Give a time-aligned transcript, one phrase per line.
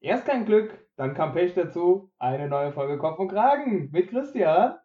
[0.00, 2.12] Erst kein Glück, dann kam Pech dazu.
[2.18, 4.76] Eine neue Folge Kopf und Kragen mit Christian.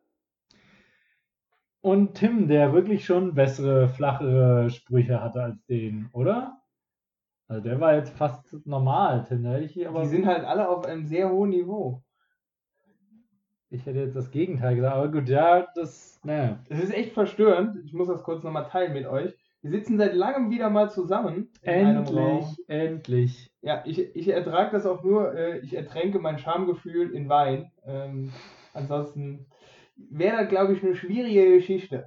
[1.81, 6.61] Und Tim, der wirklich schon bessere, flachere Sprüche hatte als den, oder?
[7.47, 9.45] Also der war jetzt fast normal, Tim.
[9.61, 12.01] Ich aber Die sind halt alle auf einem sehr hohen Niveau.
[13.69, 16.63] ich hätte jetzt das Gegenteil gesagt, aber gut, ja, das, naja.
[16.69, 17.83] Es ist echt verstörend.
[17.85, 19.35] Ich muss das kurz nochmal teilen mit euch.
[19.61, 21.49] Wir sitzen seit langem wieder mal zusammen.
[21.61, 23.52] Endlich, endlich.
[23.63, 27.71] Ja, ich, ich ertrage das auch nur, äh, ich ertränke mein Schamgefühl in Wein.
[27.85, 28.31] Ähm,
[28.73, 29.45] ansonsten
[29.95, 32.05] wäre das, glaube ich, eine schwierige Geschichte.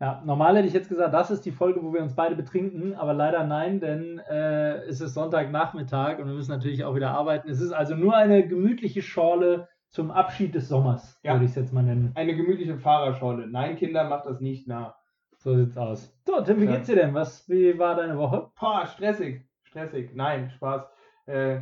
[0.00, 2.94] Ja, normal hätte ich jetzt gesagt, das ist die Folge, wo wir uns beide betrinken,
[2.94, 7.48] aber leider nein, denn äh, es ist Sonntagnachmittag und wir müssen natürlich auch wieder arbeiten.
[7.50, 11.34] Es ist also nur eine gemütliche Schorle zum Abschied des Sommers, Ja.
[11.34, 12.12] würde ich es jetzt mal nennen.
[12.14, 13.46] Eine gemütliche Fahrerschorle.
[13.46, 14.94] Nein, Kinder, macht das nicht nach.
[15.36, 16.12] So sieht's aus.
[16.26, 16.72] So, Tim, wie Ja.
[16.72, 17.14] geht's dir denn?
[17.14, 18.50] Was, wie war deine Woche?
[18.58, 20.10] Boah, stressig, stressig.
[20.14, 20.82] Nein, Spaß.
[21.26, 21.60] Äh,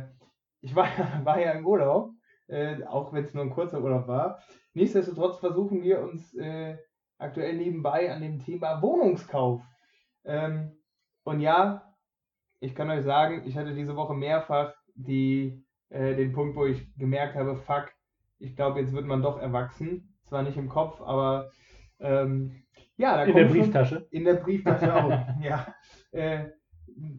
[0.61, 0.87] ich war,
[1.23, 2.11] war ja im Urlaub,
[2.47, 4.39] äh, auch wenn es nur ein kurzer Urlaub war.
[4.73, 6.77] Nichtsdestotrotz versuchen wir uns äh,
[7.17, 9.61] aktuell nebenbei an dem Thema Wohnungskauf.
[10.25, 10.77] Ähm,
[11.23, 11.93] und ja,
[12.59, 16.93] ich kann euch sagen, ich hatte diese Woche mehrfach die, äh, den Punkt, wo ich
[16.97, 17.91] gemerkt habe, fuck,
[18.39, 20.15] ich glaube, jetzt wird man doch erwachsen.
[20.23, 21.51] Zwar nicht im Kopf, aber
[21.99, 22.63] ähm,
[22.97, 24.07] ja, da In der Brieftasche.
[24.11, 25.09] in der Brieftasche auch,
[25.41, 25.73] ja.
[26.11, 26.49] Äh,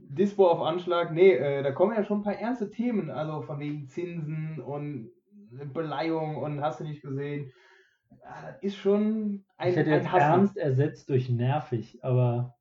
[0.09, 3.59] Dispo auf Anschlag, nee, äh, da kommen ja schon ein paar ernste Themen, also von
[3.61, 5.11] wegen Zinsen und
[5.73, 7.53] Beleihung und hast du nicht gesehen.
[8.23, 12.57] Ja, das ist schon ein, ich hätte jetzt ernst ersetzt durch nervig, aber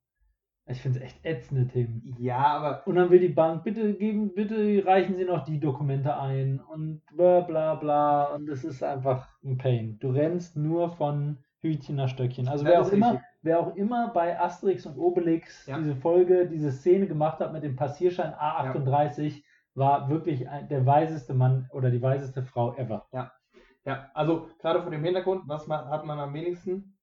[0.66, 2.14] ich finde es echt ätzende Themen.
[2.18, 6.16] Ja, aber Und dann will die Bank, bitte geben, bitte reichen Sie noch die Dokumente
[6.16, 8.34] ein und bla bla bla.
[8.34, 9.98] Und es ist einfach ein Pain.
[9.98, 12.48] Du rennst nur von Hütchen nach Stöckchen.
[12.48, 13.20] Also wer auch, immer.
[13.42, 15.78] Wer auch immer bei Asterix und Obelix Ja.
[15.78, 19.42] diese Folge, diese Szene gemacht hat mit dem Passierschein A38,
[19.74, 23.06] war wirklich ein, der weiseste Mann oder die weiseste Frau ever.
[23.12, 26.96] ja, also gerade vor dem Hintergrund, was man, hat man am wenigsten?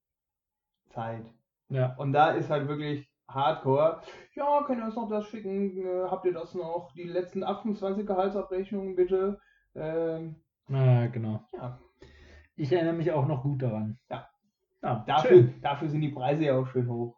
[0.89, 1.25] Zeit.
[1.69, 1.95] Ja.
[1.97, 4.01] Und da ist halt wirklich Hardcore.
[4.35, 5.77] Ja, könnt ihr uns noch das schicken?
[5.85, 6.91] Äh, habt ihr das noch?
[6.95, 9.39] Die letzten 28 Gehaltsabrechnungen bitte?
[9.75, 10.35] Ähm,
[10.67, 11.41] Na, genau.
[11.53, 11.77] ja,
[12.55, 13.99] Ich erinnere mich auch noch gut daran.
[14.09, 14.27] Ja.
[14.83, 17.15] Ja dafür, dafür sind die Preise ja auch schön hoch.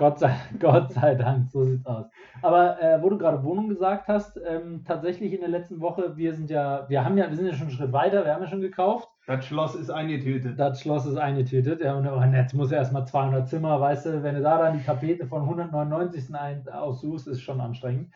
[0.00, 2.06] Gott sei, Gott sei Dank, so sieht's aus.
[2.40, 6.32] Aber äh, wo du gerade Wohnung gesagt hast, ähm, tatsächlich in der letzten Woche, wir
[6.32, 8.48] sind ja, wir haben ja, wir sind ja schon einen Schritt weiter, wir haben ja
[8.48, 9.10] schon gekauft.
[9.26, 10.58] Das Schloss ist eingetütet.
[10.58, 11.82] Das Schloss ist eingetütet.
[11.82, 14.84] Ja, und jetzt muss er erstmal 200 Zimmer, weißt du, wenn du da dann die
[14.84, 18.10] Tapete von 199 ein, aussuchst, ist schon anstrengend.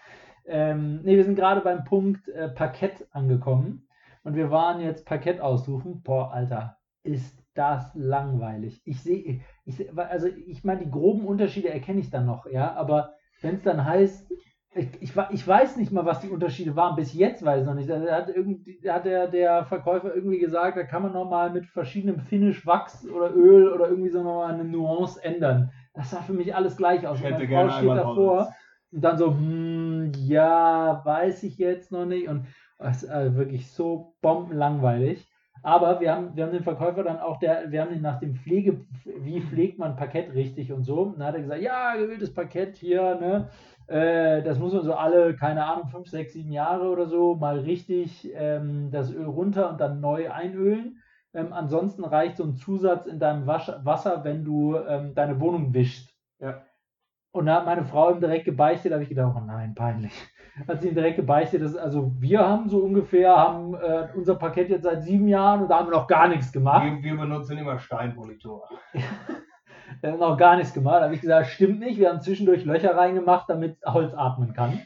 [0.47, 3.87] Ähm, nee, wir sind gerade beim Punkt äh, Parkett angekommen
[4.22, 6.03] und wir waren jetzt Parkett aussuchen.
[6.03, 8.82] Boah, Alter, ist das langweilig.
[8.84, 12.75] Ich sehe, ich seh, also ich meine, die groben Unterschiede erkenne ich dann noch, ja,
[12.75, 14.31] aber wenn es dann heißt,
[14.76, 16.97] ich, ich, ich weiß nicht mal, was die Unterschiede waren.
[16.97, 17.88] Bis jetzt weiß ich noch nicht.
[17.88, 22.19] Da hat, irgendwie, hat der, der Verkäufer irgendwie gesagt, da kann man nochmal mit verschiedenem
[22.20, 25.71] Finish, Wachs oder Öl oder irgendwie so nochmal eine Nuance ändern.
[25.92, 27.19] Das sah für mich alles gleich aus.
[27.19, 28.48] Ich hätte gerne Frau steht davor Holz.
[28.91, 32.28] und dann so, hm, ja, weiß ich jetzt noch nicht.
[32.28, 32.47] Und
[32.78, 35.28] es ist äh, wirklich so bombenlangweilig.
[35.64, 38.34] Aber wir haben, wir haben den Verkäufer dann auch, der, wir haben ihn nach dem
[38.34, 41.00] Pflege, wie pflegt man Parkett richtig und so.
[41.00, 43.48] Und dann hat er gesagt, ja, geöltes Parkett hier, ne?
[43.86, 47.60] Äh, das muss man so alle, keine Ahnung, fünf, sechs, sieben Jahre oder so mal
[47.60, 50.98] richtig ähm, das Öl runter und dann neu einölen.
[51.32, 55.72] Ähm, ansonsten reicht so ein Zusatz in deinem Wasch Wasser, wenn du ähm, deine Wohnung
[55.72, 56.14] wischst.
[56.41, 56.62] Ja.
[57.32, 60.12] Und da hat meine Frau ihm direkt gebeichtet, da habe ich gedacht, oh nein, peinlich.
[60.69, 64.70] Hat sie ihm direkt gebeichtet, dass, also wir haben so ungefähr, haben äh, unser Parkett
[64.70, 66.84] jetzt seit sieben Jahren und da haben wir noch gar nichts gemacht.
[66.84, 68.69] Wir, wir benutzen immer Steinmonitor.
[70.00, 70.97] Wir haben noch gar nichts gemacht.
[70.97, 71.98] Da habe ich gesagt, stimmt nicht.
[71.98, 74.81] Wir haben zwischendurch Löcher reingemacht, damit Holz atmen kann.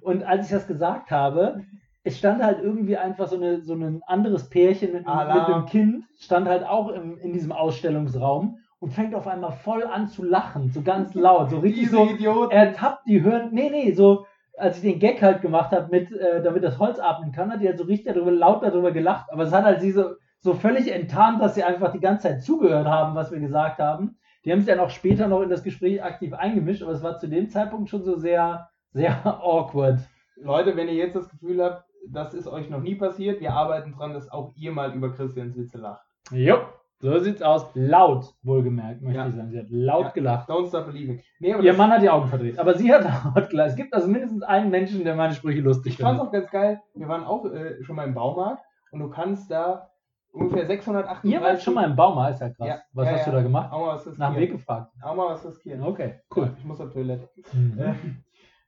[0.00, 1.64] Und als ich das gesagt habe,
[2.04, 6.04] es stand halt irgendwie einfach so, eine, so ein anderes Pärchen mit, mit einem Kind,
[6.18, 10.70] stand halt auch im, in diesem Ausstellungsraum und fängt auf einmal voll an zu lachen,
[10.70, 12.50] so ganz laut, so richtig Diese so, Idioten.
[12.52, 14.26] er tappt die hören, nee, nee, so,
[14.58, 17.60] als ich den Gag halt gemacht habe, mit, äh, damit das Holz atmen kann, hat
[17.60, 19.32] die halt so richtig darüber, laut darüber gelacht.
[19.32, 22.42] Aber es hat halt sie so, so völlig enttarnt, dass sie einfach die ganze Zeit
[22.42, 24.18] zugehört haben, was wir gesagt haben.
[24.44, 27.18] Die haben sich dann auch später noch in das Gespräch aktiv eingemischt, aber es war
[27.18, 30.00] zu dem Zeitpunkt schon so sehr, sehr awkward.
[30.36, 33.92] Leute, wenn ihr jetzt das Gefühl habt, das ist euch noch nie passiert, wir arbeiten
[33.92, 36.06] dran, dass auch ihr mal über Christians Witze lacht.
[36.30, 36.58] Jo,
[37.00, 37.66] so sieht's aus.
[37.74, 39.28] Laut, wohlgemerkt, möchte Ja.
[39.28, 39.50] ich sagen.
[39.50, 40.10] Sie hat laut Ja.
[40.10, 40.48] gelacht.
[40.50, 41.20] Don't stop believing.
[41.40, 43.02] Nee, Ihr Mann hat die Augen verdreht, aber sie hat
[43.34, 43.70] laut gelacht.
[43.70, 46.28] Es gibt also mindestens einen Menschen, der meine Sprüche lustig ich fand's findet.
[46.28, 46.80] auch ganz geil.
[46.94, 48.62] Wir waren auch äh, schon mal im Baumarkt
[48.92, 49.90] und du kannst da
[50.32, 51.30] ungefähr 638.
[51.30, 52.68] Ihr wart schon mal im Baumarkt, ist ja krass.
[52.68, 53.72] Ja, Was hast du da gemacht?
[53.72, 54.56] Auch mal was Nach dem Weg riskieren.
[54.58, 54.92] gefragt.
[55.02, 55.82] Auch mal was riskieren.
[55.82, 56.50] Okay, cool.
[56.58, 57.28] Ich muss auf Toilette.
[57.52, 57.78] Mhm.
[57.78, 57.94] Äh,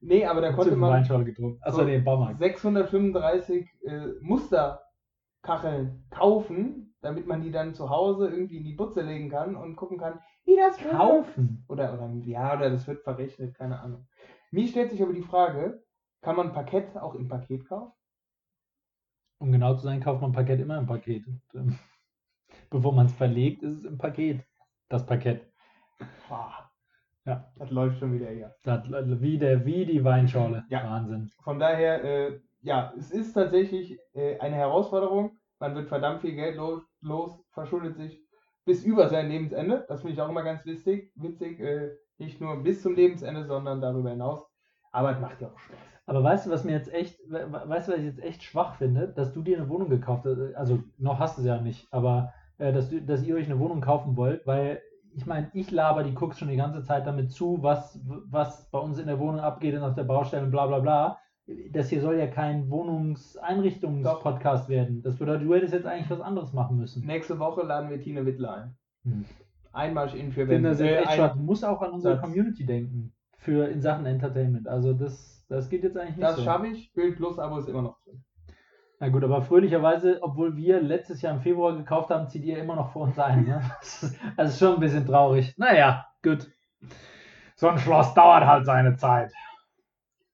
[0.03, 1.61] Nee, aber da konnte man Weinschorle getrunken.
[1.63, 2.39] Achso, So, nee, im Baumarkt.
[2.39, 3.91] 635 äh,
[5.43, 9.77] Musterkacheln kaufen, damit man die dann zu Hause irgendwie in die Butze legen kann und
[9.77, 10.77] gucken kann, wie das.
[10.79, 11.65] Kaufen.
[11.69, 14.07] Oder, oder ja, oder das wird verrechnet, keine Ahnung.
[14.51, 15.83] Mir stellt sich aber die Frage,
[16.23, 17.93] kann man Parkett auch im Paket kaufen?
[19.39, 21.27] Um genau zu sein, kauft man Paket immer im Paket.
[21.27, 21.79] Und, ähm,
[22.69, 24.45] Bevor man es verlegt, ist es im Paket.
[24.89, 25.47] Das Paket.
[26.29, 26.71] Boah,
[27.25, 27.51] Ja.
[27.57, 28.55] das läuft schon wieder hier.
[28.65, 28.83] Das,
[29.21, 30.65] wie, der, wie die Weinschorle.
[30.69, 30.85] Ja.
[30.85, 31.31] Wahnsinn.
[31.43, 35.39] Von daher, äh, ja, es ist tatsächlich äh, eine Herausforderung.
[35.59, 38.23] Man wird verdammt viel Geld los, los verschuldet sich
[38.65, 39.85] bis über sein Lebensende.
[39.89, 41.13] Das finde ich auch immer ganz witzig.
[41.17, 44.47] witzig äh, nicht nur bis zum Lebensende, sondern darüber hinaus.
[44.93, 45.79] Aber es macht ja auch Spaß.
[46.07, 48.43] Aber weißt du, was mir jetzt echt, we- we- weißt du, was ich jetzt echt
[48.43, 51.61] schwach finde, dass du dir eine Wohnung gekauft hast, also noch hast du es ja
[51.61, 55.51] nicht, aber äh, dass, du, dass ihr euch eine Wohnung kaufen wollt, weil ich meine,
[55.55, 59.07] ich laber die Cooks schon die ganze Zeit damit zu, was, was bei uns in
[59.07, 61.20] der Wohnung abgeht und auf der Baustelle und bla bla bla.
[61.73, 65.03] Das hier soll ja kein Wohnungseinrichtungspodcast werden.
[65.03, 67.05] Das bedeutet, du hättest jetzt eigentlich was anderes machen müssen.
[67.07, 68.77] Nächste Woche laden wir Tine Wittler ein.
[69.05, 69.25] Hm.
[69.73, 70.71] Einmal in für Wände.
[70.71, 72.25] Äh, musst auch an unsere Satz.
[72.25, 73.13] Community denken.
[73.39, 74.69] Für in Sachen Entertainment.
[74.69, 76.43] Also das, das geht jetzt eigentlich nicht Das so.
[76.43, 76.93] schaffe ich.
[76.93, 78.23] Bild Plus Abo ist immer noch drin.
[78.99, 82.77] Na gut, aber fröhlicherweise, obwohl wir letztes Jahr im Februar gekauft haben, zieht ihr immer
[82.77, 83.45] noch vor uns ein.
[83.45, 83.63] Ne?
[83.81, 85.55] Das ist, das ist schon ein bisschen traurig.
[85.57, 86.51] Naja, gut.
[87.57, 89.33] So ein Schloss dauert halt seine Zeit.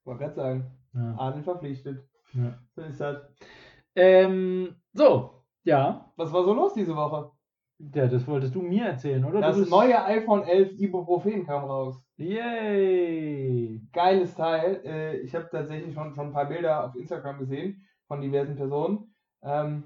[0.05, 0.67] Wollte gerade sagen.
[0.97, 1.15] Ja.
[1.19, 2.05] Adel verpflichtet.
[2.33, 2.59] Ja.
[2.75, 3.19] So ist das.
[3.95, 6.13] Ähm, so, ja.
[6.17, 7.31] Was war so los diese Woche?
[7.79, 9.41] Ja, das wolltest du mir erzählen, oder?
[9.41, 12.03] Das bist- neue iPhone 11 Ibuprofen kam raus.
[12.17, 13.83] Yay!
[13.93, 14.81] Geiles Teil.
[14.85, 19.15] Äh, ich habe tatsächlich schon, schon ein paar Bilder auf Instagram gesehen von diversen Personen.
[19.43, 19.85] Ähm,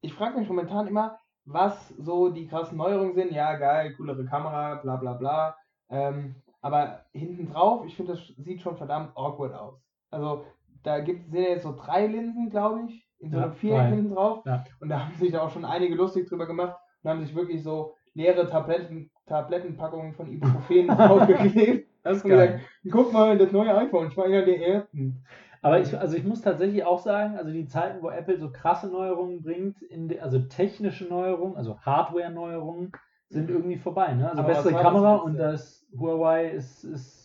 [0.00, 3.32] ich frage mich momentan immer, was so die krassen Neuerungen sind.
[3.32, 5.56] Ja, geil, coolere Kamera, bla bla bla.
[5.90, 9.80] Ähm, aber hinten drauf, ich finde, das sieht schon verdammt awkward aus.
[10.10, 10.44] Also
[10.82, 13.88] da gibt sind ja jetzt so drei Linsen, glaube ich, in so Ja, einem Viereck
[13.88, 14.44] hinten drauf.
[14.46, 14.64] Ja.
[14.80, 17.62] Und da haben sich da auch schon einige lustig drüber gemacht und haben sich wirklich
[17.62, 21.88] so leere Tabletten, Tablettenpackungen von Ibuprofen draufgeklebt.
[22.02, 22.60] Das ist Und gesagt,
[22.90, 25.24] guck mal, das neue iPhone, ich war einer der ersten.
[25.62, 28.88] Aber ich, also ich muss tatsächlich auch sagen, also die Zeiten, wo Apple so krasse
[28.88, 32.92] Neuerungen bringt, in de, also technische Neuerungen, also Hardware-Neuerungen,
[33.28, 34.14] sind irgendwie vorbei.
[34.14, 34.30] Ne?
[34.30, 35.24] Also Aber bessere das Kamera letzte?
[35.24, 37.17] und das Huawei ist, ist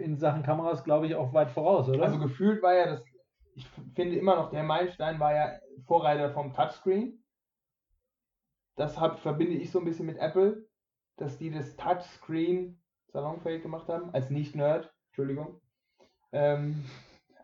[0.00, 2.02] in Sachen Kameras, glaube ich, auch weit voraus, oder?
[2.02, 3.04] Also gefühlt war ja das,
[3.54, 7.22] ich finde immer noch, der Meilenstein war ja Vorreiter vom Touchscreen.
[8.76, 10.66] Das hab, verbinde ich so ein bisschen mit Apple,
[11.16, 15.60] dass die das Touchscreen salonfähig gemacht haben, als Nicht-Nerd, Entschuldigung.
[16.32, 16.84] Ähm,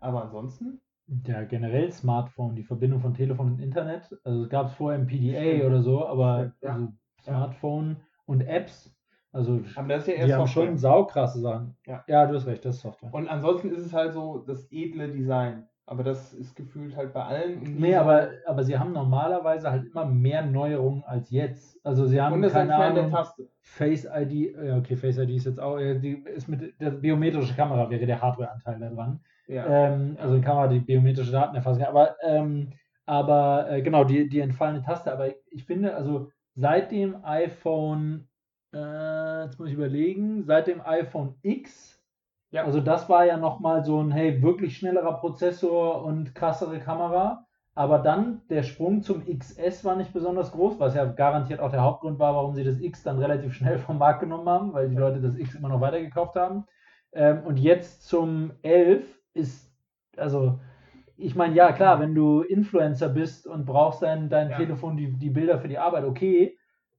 [0.00, 0.80] aber ansonsten,
[1.24, 4.16] ja, generell Smartphone, die Verbindung von Telefon und Internet.
[4.24, 6.72] Also gab es vorher im PDA oder so, aber ja.
[6.72, 6.92] also
[7.22, 8.95] Smartphone und Apps,
[9.36, 10.66] also aber das ist ja die erst haben Software.
[10.66, 11.76] schon saukrasse Sachen.
[11.86, 12.04] Ja.
[12.06, 13.12] ja, du hast recht, das ist Software.
[13.12, 15.68] Und ansonsten ist es halt so das edle Design.
[15.88, 17.62] Aber das ist gefühlt halt bei allen.
[17.62, 21.78] Nee, aber, aber sie haben normalerweise halt immer mehr Neuerungen als jetzt.
[21.86, 23.48] Also sie haben Und das keine Entfernen der Ahnung, Taste.
[23.60, 27.88] Face ID, ja okay, Face ID ist jetzt auch, die ist mit der biometrische Kamera
[27.88, 29.20] wäre der Hardware-Anteil da dran.
[29.46, 29.66] Ja.
[29.66, 31.90] Ähm, also eine Kamera, die biometrische Daten erfassen kann.
[31.90, 32.70] Aber, ähm,
[33.04, 35.12] aber äh, genau, die, die entfallene Taste.
[35.12, 38.26] Aber ich finde, also seit dem iPhone,
[38.74, 42.00] äh, jetzt muss ich überlegen, seit dem iPhone X,
[42.50, 42.64] Ja.
[42.64, 47.46] also das war ja nochmal so ein, hey, wirklich schnellerer Prozessor und krassere Kamera.
[47.74, 51.82] Aber dann der Sprung zum XS war nicht besonders groß, was ja garantiert auch der
[51.82, 54.96] Hauptgrund war, warum sie das X dann relativ schnell vom Markt genommen haben, weil die
[54.96, 56.64] Leute das X immer noch weitergekauft haben.
[57.12, 59.04] Ähm, und jetzt zum 11
[59.34, 59.70] ist,
[60.16, 60.58] also,
[61.16, 64.56] ich meine, ja klar, wenn du Influencer bist und brauchst dein, dein Ja.
[64.56, 66.55] Telefon, die, die Bilder für die Arbeit, okay.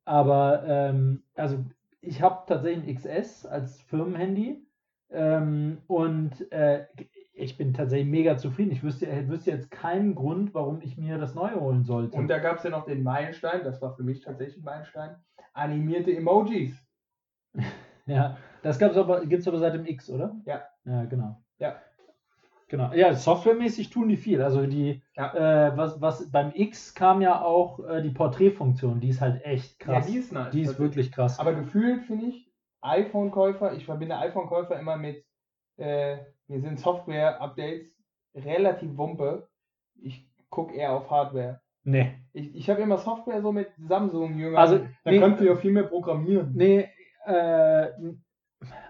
[0.07, 1.65] Aber, ähm, also,
[1.99, 4.65] ich habe tatsächlich ein XS als Firmenhandy
[5.09, 6.85] ähm, und äh,
[7.33, 8.71] ich bin tatsächlich mega zufrieden.
[8.71, 12.17] Ich wüsste, wüsste jetzt keinen Grund, warum ich mir das neue holen sollte.
[12.17, 15.17] Und da gab es ja noch den Meilenstein, das war für mich tatsächlich ein Meilenstein.
[15.53, 16.73] Animierte Emojis.
[18.09, 20.33] Ja, das gab's aber, gibt es aber seit dem X, oder?
[20.45, 20.63] Ja.
[20.85, 21.43] Ja, genau.
[21.59, 21.75] Ja.
[22.69, 22.91] Genau.
[22.93, 24.41] Ja, softwaremäßig tun die viel.
[24.41, 25.67] Also die, Ja.
[25.69, 29.79] äh, was, was beim X kam ja auch äh, die Porträtfunktion, die ist halt echt
[29.79, 30.05] krass.
[30.05, 30.51] Ja, die ist nice.
[30.51, 31.39] Die ist wirklich krass.
[31.39, 35.23] Aber gefühlt finde ich iPhone-Käufer, ich verbinde iPhone-Käufer immer mit,
[35.77, 37.87] äh, mir sind Software-Updates
[38.35, 39.47] relativ wumpe.
[40.01, 41.61] Ich gucke eher auf Hardware.
[41.83, 42.13] nee.
[42.33, 44.57] Ich, ich habe immer Software so mit Samsung-Jüngern.
[44.57, 45.19] Also, da nee.
[45.19, 46.51] kannst du ja viel mehr programmieren.
[46.53, 46.89] Nee,
[47.25, 47.87] äh,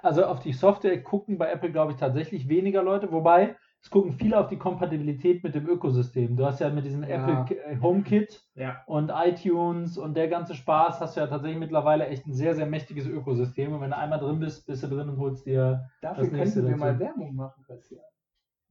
[0.01, 3.11] also auf die Software gucken bei Apple, glaube ich, tatsächlich weniger Leute.
[3.11, 6.35] Wobei, es gucken viele auf die Kompatibilität mit dem Ökosystem.
[6.35, 7.39] Du hast ja mit diesem Ja.
[7.41, 8.81] Apple äh, HomeKit Ja.
[8.85, 12.65] und iTunes und der ganze Spaß hast du ja tatsächlich mittlerweile echt ein sehr, sehr
[12.65, 13.73] mächtiges Ökosystem.
[13.73, 15.89] Und wenn du einmal drin bist, bist du drin und holst dir.
[16.01, 16.93] Dafür Das nächste könnten wir dazu.
[16.93, 18.01] mal Werbung machen, Christian.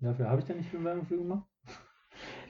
[0.00, 1.46] Dafür habe ich ja nicht viel Werbung für gemacht.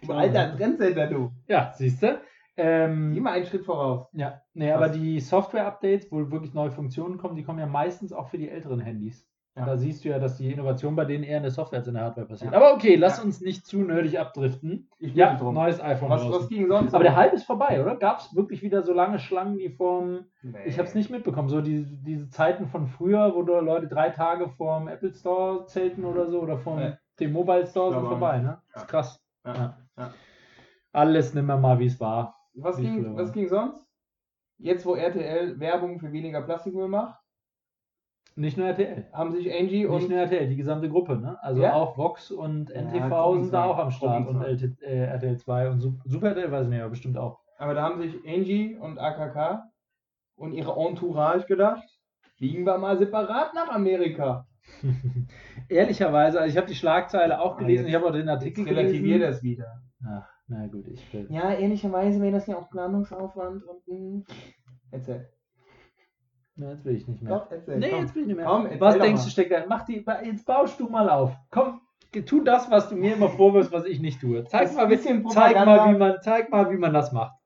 [0.07, 1.33] Du alter Trendsetter, du.
[1.49, 2.21] Ja, siehst du.
[2.57, 4.09] Ähm, Immer einen Schritt voraus.
[4.13, 8.29] Ja, nee, aber die Software-Updates, wo wirklich neue Funktionen kommen, die kommen ja meistens auch
[8.29, 9.29] für die älteren Handys.
[9.57, 9.63] Ja.
[9.63, 11.89] Und da siehst du ja, dass die Innovation bei denen eher in der Software als
[11.89, 12.53] in der Hardware passiert.
[12.53, 12.59] Ja.
[12.59, 13.25] Aber okay, lass Ja.
[13.25, 14.91] uns nicht zu nerdig abdriften.
[14.99, 15.55] Ich Ja, drum.
[15.55, 16.11] neues iPhone.
[16.11, 16.95] Was, was ging sonst?
[16.95, 17.97] aber der Hype ist vorbei, oder?
[17.97, 20.27] Gab es wirklich wieder so lange Schlangen wie vorm.
[20.43, 20.59] Nee.
[20.67, 21.49] Ich habe es nicht mitbekommen.
[21.49, 26.27] So die, diese Zeiten von früher, wo Leute drei Tage vorm Apple Store zelten oder
[26.29, 26.93] so oder vorm Nee.
[27.17, 28.61] T-Mobile Store sind vorbei, ne?
[28.75, 28.91] Das ist Ja.
[28.91, 29.25] krass.
[29.47, 29.55] Ja.
[29.55, 29.79] Ja.
[29.97, 30.11] Ja.
[30.93, 32.37] Alles nimmer mal, wie es war.
[32.55, 33.87] Was ging, was ging sonst?
[34.59, 37.19] Jetzt, wo RTL Werbung für weniger Plastikmüll macht,
[38.39, 39.07] Nicht nur RTL.
[39.13, 41.39] haben sich Angie Nicht und nur RTL, die gesamte Gruppe, ne?
[41.43, 41.73] Also Ja?
[41.73, 44.43] auch Vox und Ja, NTV Gruppenzwang, sind da auch am Start und.
[44.43, 47.41] LT, äh, RTL 2 und Sup- Super RTL weiß ich nicht, aber bestimmt auch.
[47.59, 49.65] aber da haben sich Angie und AKK
[50.37, 51.83] und ihre Entourage gedacht,
[52.37, 54.47] fliegen wir mal separat nach Amerika.
[55.69, 58.65] Ehrlicherweise, also ich habe die Schlagzeile auch Ah, gelesen, jetzt- ich habe auch den Artikel
[58.65, 59.33] relativiert gelesen.
[59.33, 59.83] das wieder.
[60.07, 61.27] Ach, na gut, ich will.
[61.31, 64.23] Ja, ehrlicherweise wäre das ja auch Planungsaufwand und mh,
[64.91, 65.29] erzähl.
[66.57, 67.39] Na, jetzt will ich nicht mehr.
[67.39, 67.79] Doch, erzähl.
[67.79, 68.01] nee, komm.
[68.01, 68.47] jetzt will ich nicht mehr.
[68.47, 69.65] Komm, was denkst du, steckt da?
[69.69, 71.37] Mach die, jetzt baust du mal auf.
[71.51, 71.83] Komm,
[72.25, 74.45] tu das, was du mir immer vorwirfst, was ich nicht tue.
[74.45, 77.37] Zeig mal, ein wie, bisschen zeig mal, wie man, zeig mal, wie man das macht.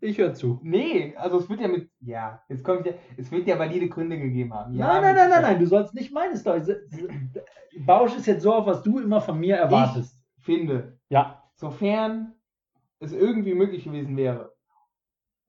[0.00, 0.60] Ich höre zu.
[0.62, 1.90] Nee, also es wird ja mit.
[2.00, 2.92] Ja, jetzt kommt ja.
[3.16, 4.74] Es wird ja valide Gründe gegeben haben.
[4.74, 6.62] Ja, nein, nein, nein, nein, nein, du sollst nicht meine Story.
[7.84, 10.16] Bausch ist jetzt so auf, was du immer von mir erwartest.
[10.36, 11.42] Ich finde, Ja.
[11.54, 12.34] sofern
[13.00, 14.52] es irgendwie möglich gewesen wäre.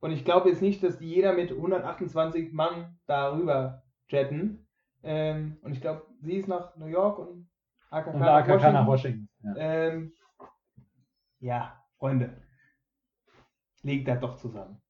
[0.01, 4.67] Und ich glaube jetzt nicht, dass die jeder mit 128 Mann darüber jetten.
[5.03, 7.49] Ähm, und ich glaube, sie ist nach New York und
[7.89, 8.73] AKK, Und nach AKK Washington.
[8.73, 9.29] nach Washington.
[9.43, 9.55] Ja.
[9.57, 10.13] Ähm,
[11.39, 12.41] ja, Freunde.
[13.83, 14.81] Legt das doch zusammen.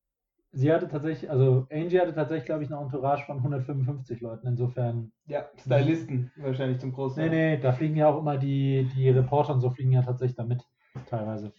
[0.52, 4.48] Sie hatte tatsächlich, also Angie hatte tatsächlich, glaube ich, eine Entourage von 155 Leuten.
[4.48, 5.12] Insofern.
[5.28, 7.30] Ja, Stylisten wahrscheinlich zum Großteil.
[7.30, 10.38] Nee, nee, da fliegen ja auch immer die, die Reporter und so fliegen ja tatsächlich
[10.38, 10.64] da mit,
[11.06, 11.54] teilweise.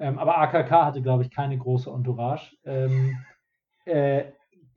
[0.00, 2.56] Ähm, aber AKK hatte, glaube ich, keine große Entourage.
[2.64, 3.18] Ähm,
[3.84, 4.24] äh,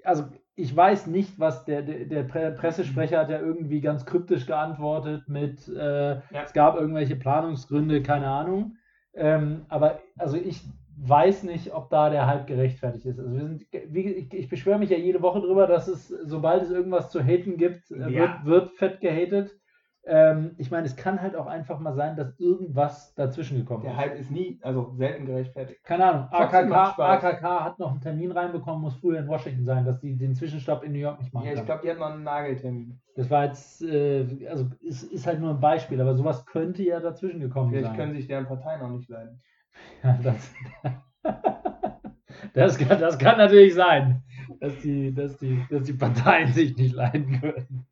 [0.03, 0.25] also
[0.55, 5.27] ich weiß nicht, was der, der, der Pre Pressesprecher hat ja irgendwie ganz kryptisch geantwortet
[5.27, 8.75] mit, äh, es gab irgendwelche Planungsgründe, keine Ahnung.
[9.15, 10.61] Ähm, aber also ich
[10.97, 13.19] weiß nicht, ob da der Hype gerechtfertigt ist.
[13.19, 16.63] Also wir sind, wie, ich, ich beschwöre mich ja jede Woche drüber, dass es, sobald
[16.63, 18.09] es irgendwas zu haten gibt, äh, Ja.
[18.09, 19.51] wird, wird fett gehatet.
[20.05, 23.93] Ähm, ich meine, es kann halt auch einfach mal sein, dass irgendwas dazwischen gekommen Der
[23.93, 23.97] ist.
[23.97, 25.81] Hype ist nie, also selten gerechtfertigt.
[25.85, 26.27] Keine Ahnung.
[26.29, 26.99] AKK.
[26.99, 30.83] AKK hat noch einen Termin reinbekommen, muss früher in Washington sein, dass die den Zwischenstopp
[30.83, 32.99] in New York nicht machen Ja, ich glaube, die hat noch einen Nageltermin.
[33.15, 36.99] Das war jetzt, äh, also ist, ist halt nur ein Beispiel, aber sowas könnte ja
[36.99, 37.95] dazwischen gekommen Vielleicht sein.
[37.95, 39.41] können sich deren Parteien auch nicht leiden.
[40.03, 40.53] Ja, das,
[42.53, 44.21] das, kann, das kann natürlich sein,
[44.59, 47.87] dass die, dass, die, dass die Parteien sich nicht leiden können.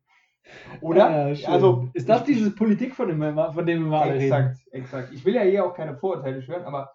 [0.80, 1.28] Oder?
[1.32, 4.02] Ja, also, ist das ich- diese Politik, von, dem wir, mal- von der wir mal
[4.02, 4.22] alle reden?
[4.24, 5.12] Exakt, exakt.
[5.12, 6.92] Ich will ja hier auch keine Vorurteile schwören, aber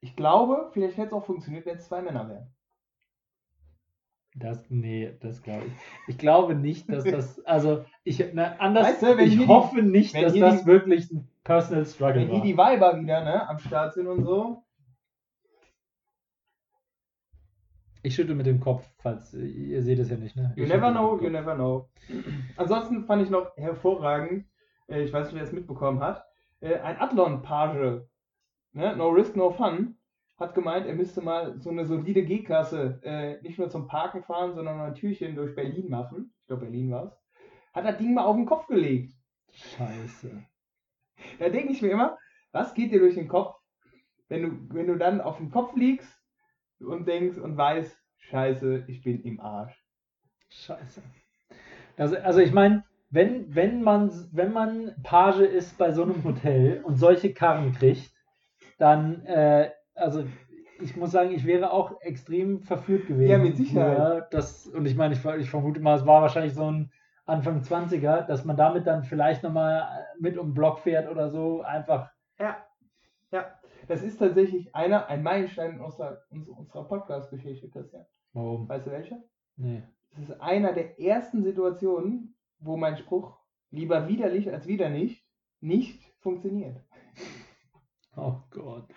[0.00, 2.46] ich glaube, vielleicht hätte es auch funktioniert, wenn es zwei Männer wären.
[4.36, 5.72] Das, nee, das glaube ich.
[6.06, 9.48] Ich glaube nicht, dass das, also ich, na, anders, Weißt du, wenn ich hier die-
[9.48, 12.34] hoffe nicht, wenn dass das die- wirklich ein Personal Struggle Wenn war.
[12.36, 14.62] hier die Weiber wieder ne, am Start sind und so.
[18.02, 20.52] Ich schüttel mit dem Kopf, falls ihr seht es ja nicht, ne?
[20.56, 21.88] You never know, you never know.
[22.56, 24.46] Ansonsten fand ich noch hervorragend,
[24.88, 26.24] äh, ich weiß nicht, wer es mitbekommen hat,
[26.60, 28.02] äh, ein Athlon-Page,
[28.72, 29.96] ne, No Risk, No Fun,
[30.38, 34.54] hat gemeint, er müsste mal so eine solide G-Klasse äh, nicht nur zum Parken fahren,
[34.54, 36.32] sondern ein Türchen durch Berlin machen.
[36.42, 37.22] Ich glaube, Berlin war es.
[37.72, 39.12] Hat das Ding mal auf den Kopf gelegt.
[39.52, 40.44] Scheiße.
[41.40, 42.16] Da denke ich mir immer,
[42.52, 43.56] was geht dir durch den Kopf,
[44.28, 46.17] wenn du, wenn du dann auf dem Kopf liegst
[46.80, 49.74] und denkst und weißt, scheiße, ich bin im Arsch.
[50.50, 51.02] Scheiße.
[51.96, 56.82] Also, also ich meine, wenn, wenn, man, wenn man Page ist bei so einem Hotel
[56.84, 58.12] und solche Karren kriegt,
[58.78, 60.24] dann, äh, also
[60.80, 63.30] ich muss sagen, ich wäre auch extrem verführt gewesen.
[63.30, 63.98] Ja, mit Sicherheit.
[63.98, 66.92] Ja, das, und ich meine, ich, ich vermute mal, es war wahrscheinlich so ein
[67.24, 71.62] Anfang 20er, dass man damit dann vielleicht nochmal mit um den Block fährt oder so,
[71.62, 72.10] einfach.
[72.38, 72.56] Ja,
[73.32, 73.46] ja.
[73.88, 78.04] Das ist tatsächlich einer, ein Meilenstein in unserer, unserer Podcast-Geschichte, Christian.
[78.34, 78.68] Warum?
[78.68, 79.18] Weißt du welcher?
[79.56, 79.82] Nee.
[80.10, 83.38] Das ist einer der ersten Situationen, wo mein Spruch
[83.70, 85.24] lieber widerlich als wieder nicht,
[85.60, 86.76] nicht funktioniert.
[88.14, 88.88] Oh Gott.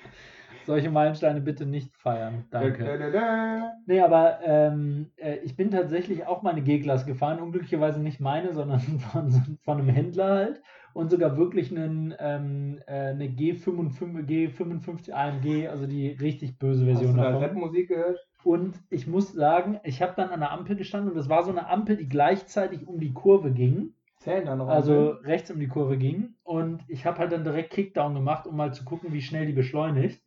[0.72, 2.46] Solche Meilensteine bitte nicht feiern.
[2.50, 2.86] Danke.
[2.86, 3.74] Da, da, da.
[3.86, 7.42] Nee, aber ähm, äh, ich bin tatsächlich auch mal eine G-Klasse gefahren.
[7.42, 8.80] Unglücklicherweise nicht meine, sondern
[9.12, 10.62] von, von einem Händler halt.
[10.94, 17.00] Und sogar wirklich einen, ähm, äh, eine G55, G55 AMG, also die richtig böse Hast
[17.00, 17.44] Version du da davon.
[17.44, 18.20] Rapmusik gehört?
[18.44, 21.52] Und ich muss sagen, ich habe dann an der Ampel gestanden und das war so
[21.52, 23.94] eine Ampel, die gleichzeitig um die Kurve ging.
[24.20, 26.36] Zählen da noch Also rechts um die Kurve ging.
[26.44, 29.54] Und ich habe halt dann direkt Kickdown gemacht, um mal zu gucken, wie schnell die
[29.54, 30.22] beschleunigt.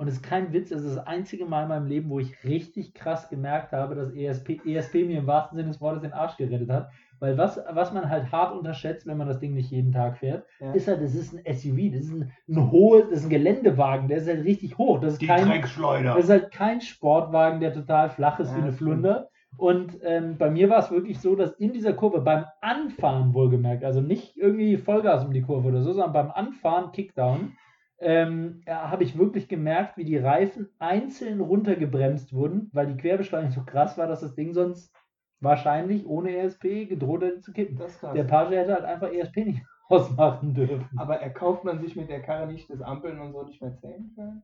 [0.00, 2.42] Und es ist kein Witz, es ist das einzige Mal in meinem Leben, wo ich
[2.42, 6.38] richtig krass gemerkt habe, dass ESP, ESP mir im wahrsten Sinne des Wortes den Arsch
[6.38, 6.88] gerettet hat.
[7.18, 10.46] Weil was, was man halt hart unterschätzt, wenn man das Ding nicht jeden Tag fährt,
[10.58, 10.72] Ja.
[10.72, 14.08] ist halt, das ist ein SUV, das ist ein, ein hohes, das ist ein Geländewagen,
[14.08, 15.00] der ist halt richtig hoch.
[15.00, 16.14] Das ist kein, Dreckschleuder.
[16.14, 19.28] das ist halt kein Sportwagen, der total flach ist Ja, wie eine Flunder.
[19.58, 23.84] Und ähm, bei mir war es wirklich so, dass in dieser Kurve beim Anfahren wohlgemerkt,
[23.84, 27.52] also nicht irgendwie Vollgas um die Kurve oder so, sondern beim Anfahren, Kickdown,
[28.00, 33.52] ähm, ja, habe ich wirklich gemerkt, wie die Reifen einzeln runtergebremst wurden, weil die Querbeschleunigung
[33.52, 34.92] so krass war, dass das Ding sonst
[35.40, 37.78] wahrscheinlich ohne ESP gedroht hätte zu kippen.
[38.14, 40.88] Der Page hätte halt einfach ESP nicht ausmachen dürfen.
[40.96, 44.12] Aber erkauft man sich mit der Karre nicht das Ampeln und so nicht mehr zählen
[44.14, 44.42] können?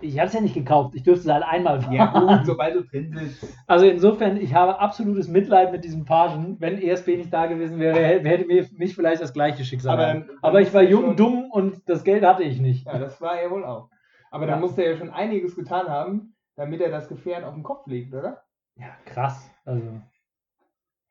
[0.00, 1.92] Ich habe es ja nicht gekauft, ich dürfte es halt einmal fahren.
[1.94, 3.56] Ja gut, sobald du drin sitzt.
[3.66, 6.56] Also insofern, ich habe absolutes Mitleid mit diesem Pagen.
[6.60, 9.94] Wenn ESP nicht da gewesen wäre, hätte mir mich vielleicht das gleiche Schicksal.
[9.94, 12.60] Aber Aber, dann- dann aber ich war jung, schon- dumm und das Geld hatte ich
[12.60, 12.84] nicht.
[12.86, 13.88] Ja, das war er wohl auch.
[14.30, 14.54] Aber Ja.
[14.54, 17.86] da musste er ja schon einiges getan haben, damit er das Gefährt auf den Kopf
[17.86, 18.42] legt, oder?
[18.76, 19.50] Ja, krass.
[19.64, 19.82] Also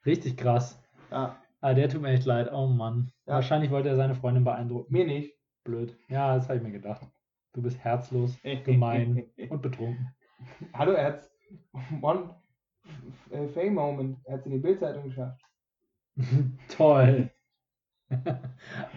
[0.06, 0.80] richtig krass.
[1.12, 2.51] Ja, Ah, der tut mir echt leid.
[2.54, 3.10] Oh Mann.
[3.25, 3.36] Ja.
[3.36, 4.94] Wahrscheinlich wollte er seine Freundin beeindrucken.
[4.94, 5.34] mir nicht.
[5.63, 5.98] Blöd.
[6.10, 7.01] Ja, das habe ich mir gedacht.
[7.56, 10.14] Du bist herzlos, gemein und betrunken.
[10.74, 11.32] Hallo, er hat
[12.02, 12.36] One
[13.54, 14.20] Fame Moment.
[14.26, 15.42] Er hat es in die Bildzeitung geschafft.
[16.68, 17.32] Toll.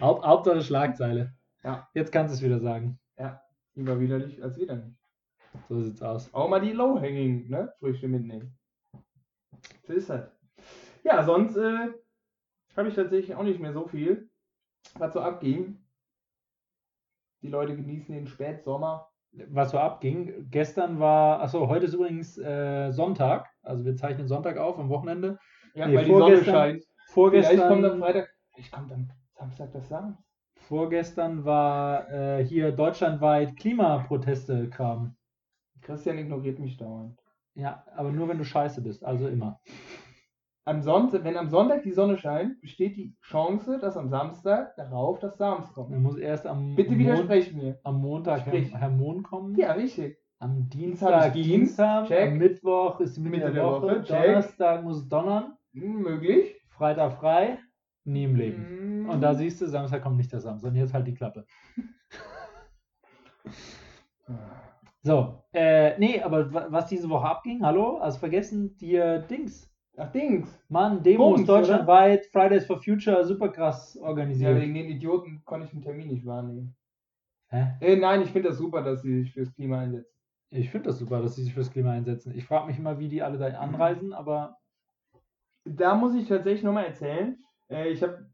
[0.01, 1.33] Haupt, Hauptsache Schlagzeile.
[1.63, 1.87] Ja.
[1.93, 2.99] Jetzt kannst du es wieder sagen.
[3.75, 4.93] Lieber widerlich als widerlich.
[5.69, 6.33] So sieht's aus.
[6.33, 7.73] Auch mal die Low-Hanging, ne?
[7.79, 8.57] Früchte mitnehmen.
[9.83, 10.29] So ist das.
[11.05, 11.93] Ja, sonst äh,
[12.75, 14.29] habe ich tatsächlich auch nicht mehr so viel,
[14.95, 15.81] was so abging.
[17.41, 19.07] Die Leute genießen den Spätsommer.
[19.49, 20.47] was so abging.
[20.49, 23.47] Gestern war, achso, heute ist übrigens äh, Sonntag.
[23.61, 25.37] Also wir zeichnen Sonntag auf am Wochenende.
[25.75, 26.83] Ja, Nee, weil die Sonne vorgestern- scheint.
[26.83, 30.17] Vielleicht kommt am Vorgestern, Freitag, vielleicht kommt am Samstag das Sam.
[30.55, 35.15] vorgestern war äh, hier deutschlandweit Klimaproteste-Kram.
[35.81, 37.19] Christian ignoriert mich dauernd.
[37.55, 39.59] Ja, aber nur wenn du scheiße bist, also immer.
[40.69, 45.17] Am Sonntag, wenn am Sonntag die Sonne scheint, besteht die Chance, dass am Samstag darauf
[45.17, 45.99] das Sams Man kommt.
[45.99, 47.79] muss erst am, Bitte Mon widersprech mir.
[47.83, 48.75] am Montag Herr, Sprich.
[48.75, 49.55] Herr Mohn kommen.
[49.57, 50.19] Ja, richtig.
[50.37, 52.27] Am Dienstag ich Dienst, Dienstag, check.
[52.31, 54.01] am Mittwoch ist die Mitte, Mitte der, Woche, Woche.
[54.01, 56.55] Donnerstag muss es donnern, Hm, möglich.
[56.69, 57.57] Freitag frei,
[58.03, 58.65] nie im Leben.
[58.67, 59.09] Hm.
[59.09, 61.45] Und da siehst du, Samstag kommt nicht der Samstag, jetzt halt die Klappe.
[65.01, 69.68] So, äh, nee, aber wa- was diese Woche abging, hallo, also vergessen dir Dings.
[69.99, 70.57] Ach, Dings.
[70.69, 74.59] Mann, Demos Bums, deutschlandweit, Fridays for Future, super krass Ja, organisiert.
[74.61, 76.75] wegen den Idioten konnte ich den Termin nicht wahrnehmen.
[77.49, 77.73] Hä?
[77.81, 80.13] Äh, nein, ich finde das super, dass sie sich fürs Klima einsetzen.
[80.51, 82.33] Ich finde das super, dass sie sich fürs Klima einsetzen.
[82.35, 84.57] Ich frage mich immer, wie die alle da anreisen, aber
[85.65, 87.37] Da muss ich tatsächlich nochmal erzählen.
[87.69, 88.25] Äh, ich habe,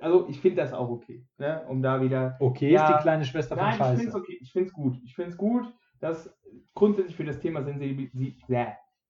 [0.00, 1.64] also ich finde das auch okay, ne?
[1.68, 2.86] um da wieder okay Ja.
[2.88, 4.08] ist die kleine Schwester von Nein, ich finde Scheiße.
[4.10, 4.38] es okay.
[4.40, 4.96] Ich finde es gut.
[5.04, 6.32] Ich finde es gut, dass
[6.74, 8.36] grundsätzlich für das Thema sensibilisi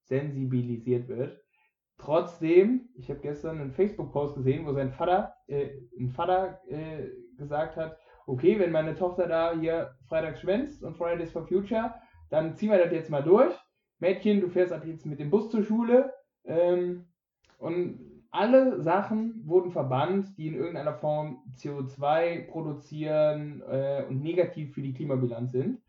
[0.04, 1.42] sensibilisiert wird.
[1.98, 7.76] Trotzdem, ich habe gestern einen Facebook-Post gesehen, wo sein Vater, äh, ein Vater äh, gesagt
[7.76, 11.94] hat, okay, wenn meine Tochter da hier Freitag schwänzt und Fridays for Future,
[12.28, 13.54] dann ziehen wir das jetzt mal durch.
[13.98, 16.12] Mädchen, du fährst ab jetzt mit dem Bus zur Schule.
[16.44, 17.06] Ähm,
[17.58, 24.82] und alle Sachen wurden verbannt, die in irgendeiner Form CO2 produzieren äh, und negativ für
[24.82, 25.80] die Klimabilanz sind.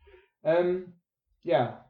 [0.42, 0.94] Ähm,
[1.42, 1.84] ja,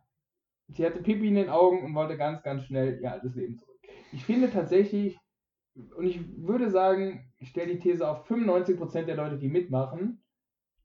[0.68, 3.67] sie hatte Pipi in den Augen und wollte ganz, ganz schnell ihr altes Leben zurück.
[4.12, 5.18] Ich finde tatsächlich,
[5.96, 10.22] und ich würde sagen, ich stelle die These auf, 95% der Leute, die mitmachen,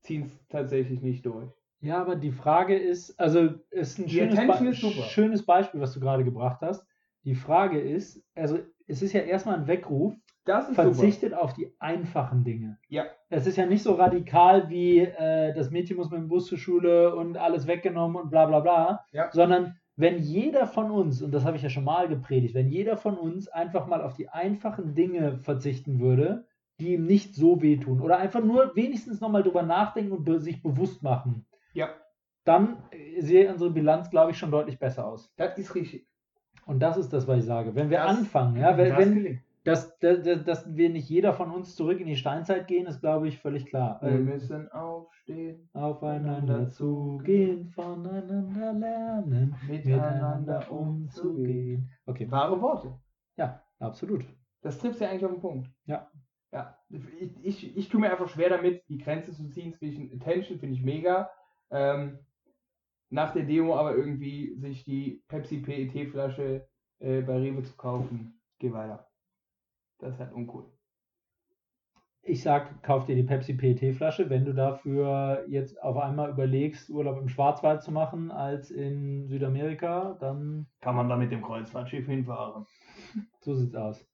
[0.01, 1.49] ziehen es tatsächlich nicht durch.
[1.79, 5.99] Ja, aber die Frage ist, also ist ein schönes, Be ist schönes Beispiel, was du
[5.99, 6.85] gerade gebracht hast.
[7.25, 10.13] Die Frage ist, also es ist ja erstmal ein Weckruf,
[10.45, 10.83] Das ist super.
[10.93, 12.77] verzichtet auf die einfachen Dinge.
[12.89, 13.05] Ja.
[13.29, 16.57] Es ist ja nicht so radikal wie äh, das Mädchen muss mit dem Bus zur
[16.57, 19.29] Schule und alles weggenommen und bla bla bla, Ja.
[19.31, 22.97] sondern wenn jeder von uns, und das habe ich ja schon mal gepredigt, wenn jeder
[22.97, 26.45] von uns einfach mal auf die einfachen Dinge verzichten würde,
[26.79, 31.03] die ihm nicht so wehtun oder einfach nur wenigstens nochmal drüber nachdenken und sich bewusst
[31.03, 31.89] machen, Ja,
[32.43, 35.31] dann äh, sehe unsere Bilanz, glaube ich, schon deutlich besser aus.
[35.37, 36.07] das ist richtig.
[36.65, 37.75] Und das ist das, was ich sage.
[37.75, 39.41] Wenn wir Das- anfangen, ja, wenn, wenn.
[39.65, 43.29] Dass, dass, dass wir nicht jeder von uns zurück in die Steinzeit gehen, ist, glaube
[43.29, 43.99] ich, völlig klar.
[44.01, 51.89] Wir Äh, müssen aufstehen, aufeinander zugehen, voneinander lernen, miteinander umzugehen.
[52.05, 52.99] Okay, Wahre Worte.
[53.37, 54.25] ja, absolut.
[54.61, 55.69] Das trifft ja eigentlich auf den Punkt.
[55.85, 56.09] Ja.
[56.51, 56.77] Ja.
[56.89, 60.75] Ich, ich, ich tue mir einfach schwer damit, die Grenze zu ziehen zwischen Attention, finde
[60.75, 61.29] ich mega.
[61.71, 62.19] Ähm,
[63.09, 66.67] nach der Demo aber irgendwie sich die Pepsi PET-Flasche
[66.99, 68.39] äh, bei Rewe zu kaufen.
[68.59, 69.07] Geh weiter.
[70.03, 70.65] Das ist halt uncool.
[72.25, 77.19] Ich sag, kauf dir die Pepsi PET-Flasche, wenn du dafür jetzt auf einmal überlegst, Urlaub
[77.19, 82.65] im Schwarzwald zu machen als in Südamerika, dann Kann man da mit dem Kreuzfahrtschiff hinfahren?
[83.41, 84.05] so sieht's aus.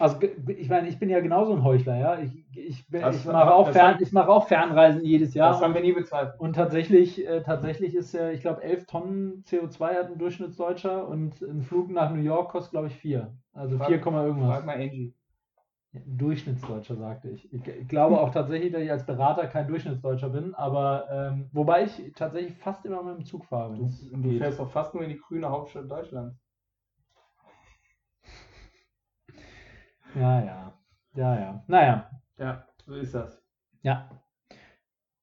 [0.00, 0.18] Also
[0.48, 2.18] ich meine, ich bin ja genauso ein Heuchler, ja.
[2.18, 5.52] Ich, ich, Das- ich mache auch, Fern, ich mache auch Fernreisen jedes Jahr.
[5.52, 6.40] Das haben wir nie bezweifelt.
[6.40, 11.40] Und tatsächlich, äh, tatsächlich ist ja, ich glaube, 11 Tonnen CO2 hat ein Durchschnittsdeutscher und
[11.42, 13.32] ein Flug nach New York kostet, glaube ich, 4.
[13.52, 14.48] Also Frag- 4, irgendwas.
[14.56, 15.14] Frag mal Angie.
[16.06, 17.52] Durchschnittsdeutscher, sagte ich.
[17.52, 17.88] ich.
[17.88, 22.54] Glaube auch tatsächlich, dass ich als Berater kein Durchschnittsdeutscher bin, aber ähm, wobei ich tatsächlich
[22.54, 23.76] fast immer mit dem Zug fahre.
[23.76, 26.36] Du, du fährst doch fast nur in die grüne Hauptstadt Deutschlands.
[30.16, 30.78] Ja, ja.
[31.14, 31.64] Ja, ja.
[31.68, 32.10] Naja.
[32.38, 33.40] Ja, so ist das.
[33.82, 34.10] Ja.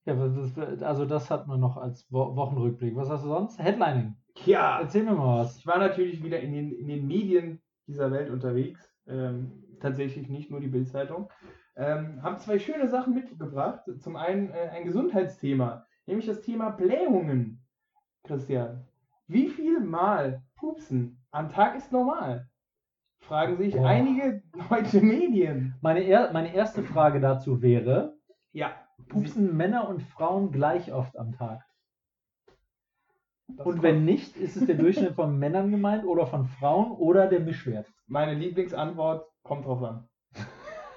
[0.05, 2.95] Ja, also das hat man noch als Wo Wochenrückblick.
[2.95, 3.59] Was hast du sonst?
[3.59, 4.15] Headlining.
[4.45, 5.57] Ja, Erzähl mir mal was.
[5.57, 8.89] ich war natürlich wieder in den, in den Medien dieser Welt unterwegs.
[9.05, 11.29] Ähm, tatsächlich nicht nur die Bildzeitung.
[11.75, 13.83] Ähm, habe zwei schöne Sachen mitgebracht.
[13.99, 17.63] Zum einen äh, ein Gesundheitsthema, nämlich das Thema Blähungen.
[18.23, 18.85] Christian,
[19.27, 22.47] wie viel Mal pupsen am Tag ist normal?
[23.19, 23.87] Fragen sich Boah.
[23.87, 25.75] einige deutsche Medien.
[25.81, 28.17] Meine, er meine erste Frage dazu wäre,
[28.51, 28.71] Ja,
[29.07, 31.61] pupsen Männer und Frauen gleich oft am Tag?
[33.57, 37.27] Das Und wenn nicht, ist es der Durchschnitt von Männern gemeint oder von Frauen oder
[37.27, 37.87] der Mischwert?
[38.07, 40.07] Meine Lieblingsantwort kommt drauf an.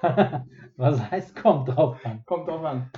[0.77, 2.23] Was heißt, kommt drauf an.
[2.25, 2.91] Kommt drauf an.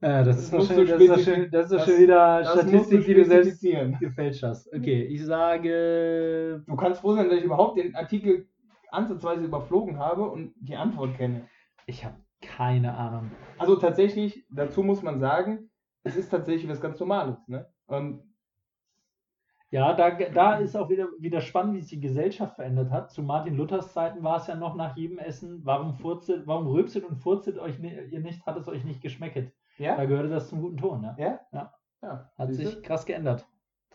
[0.00, 2.92] Ja, das, Das ist doch schon, das ist doch schon, das- schon wieder Das musst
[2.92, 4.72] du Statistik, die du selbst gefälscht hast.
[4.72, 8.46] Okay, ich sage Du kannst froh sein, dass ich überhaupt den Artikel
[8.90, 11.48] ansatzweise überflogen habe und die Antwort kenne.
[11.86, 13.30] Ich habe keine Ahnung.
[13.58, 15.70] Also tatsächlich, dazu muss man sagen,
[16.02, 17.36] es ist tatsächlich was ganz Normales.
[17.48, 17.66] Ne?
[17.86, 18.22] Und
[19.74, 23.10] Ja, da, da ist auch wieder, wieder spannend, wie sich die Gesellschaft verändert hat.
[23.10, 27.02] Zu Martin Luthers Zeiten war es ja noch nach jedem Essen, warum, furzelt, warum rülpset
[27.02, 29.52] und furzelt euch ihr nicht, hat es euch nicht geschmecket.
[29.78, 31.00] Da ja, gehörte das zum guten Ton.
[31.00, 31.16] Ne?
[31.18, 31.74] ja, Ja.
[32.02, 32.30] ja.
[32.38, 33.48] Hat sich krass geändert.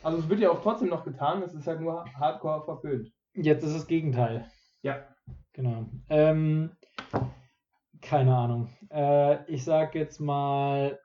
[0.04, 3.14] Also es wird ja auch trotzdem noch getan, es ist halt nur hardcore verpönt.
[3.34, 4.46] Jetzt ist das Gegenteil.
[4.82, 4.98] Ja.
[5.54, 5.86] Genau.
[6.10, 6.72] Ähm,
[8.02, 8.68] keine Ahnung.
[8.92, 11.00] Äh, ich sag jetzt mal.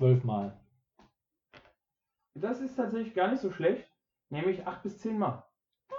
[0.00, 0.58] Zwölfmal.
[2.34, 3.86] Das ist tatsächlich gar nicht so schlecht,
[4.30, 5.44] nämlich acht bis zehn Mal.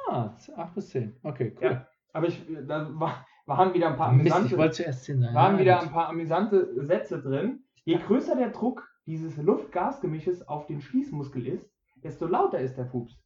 [0.07, 1.19] Ah, 8 bis 10.
[1.21, 1.63] Okay, cool.
[1.63, 1.87] Ja.
[2.13, 5.35] Aber ich, da war, waren wieder ein paar Mist, ich amüsante, wollte zuerst 10 sagen.
[5.35, 7.63] waren Ja, wieder ein paar amüsante Sätze drin.
[7.85, 13.23] Je größer der Druck dieses Luft-Gas-Gemisches auf den Schließmuskel ist, desto lauter ist der Pups.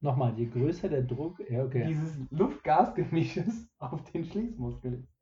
[0.00, 1.40] Nochmal, je größer der Druck.
[1.50, 1.86] Ja, okay.
[1.88, 5.19] Dieses Luft-Gas-Gemisches auf den Schließmuskel ist.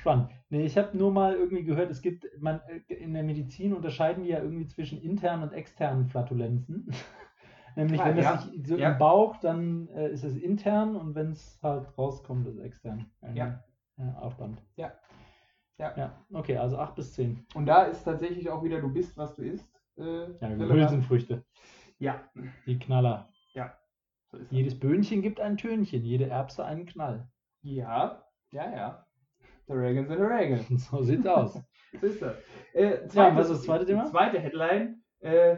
[0.00, 0.30] Spannend.
[0.48, 4.24] Nee, ich habe nur mal irgendwie gehört, es gibt, man, äh, in der Medizin unterscheiden
[4.24, 6.86] die ja irgendwie zwischen internen und externen Flatulenzen.
[7.76, 8.38] Nämlich, Ah, wenn es ja.
[8.38, 8.92] sich so Ja.
[8.92, 13.10] im Bauch, dann äh, ist es intern und wenn es halt rauskommt, ist es extern.
[13.20, 13.62] Ein, Ja.
[13.98, 14.62] ja, Aufwand.
[14.76, 14.92] Ja.
[15.78, 15.94] Ja.
[15.96, 17.46] Ja, okay, also 8 bis 10.
[17.54, 19.70] Und da ist tatsächlich auch wieder, du bist, was du isst.
[19.98, 20.48] Äh, Ja.
[20.48, 21.44] Hülsenfrüchte.
[21.98, 22.22] Ja,
[22.66, 23.28] Die Knaller.
[24.30, 24.50] so ist es.
[24.52, 27.28] Jedes Böhnchen gibt ein Tönchen, jede Erbse einen Knall.
[27.62, 29.06] Ja, ja, ja.
[29.70, 30.78] The Reagan sind the Reagan.
[30.78, 31.62] So sieht's aus.
[32.00, 32.36] So ist das.
[32.72, 34.04] Äh, Ja, was ist das zweite Thema?
[34.06, 35.02] Zweite Headline.
[35.20, 35.56] Äh,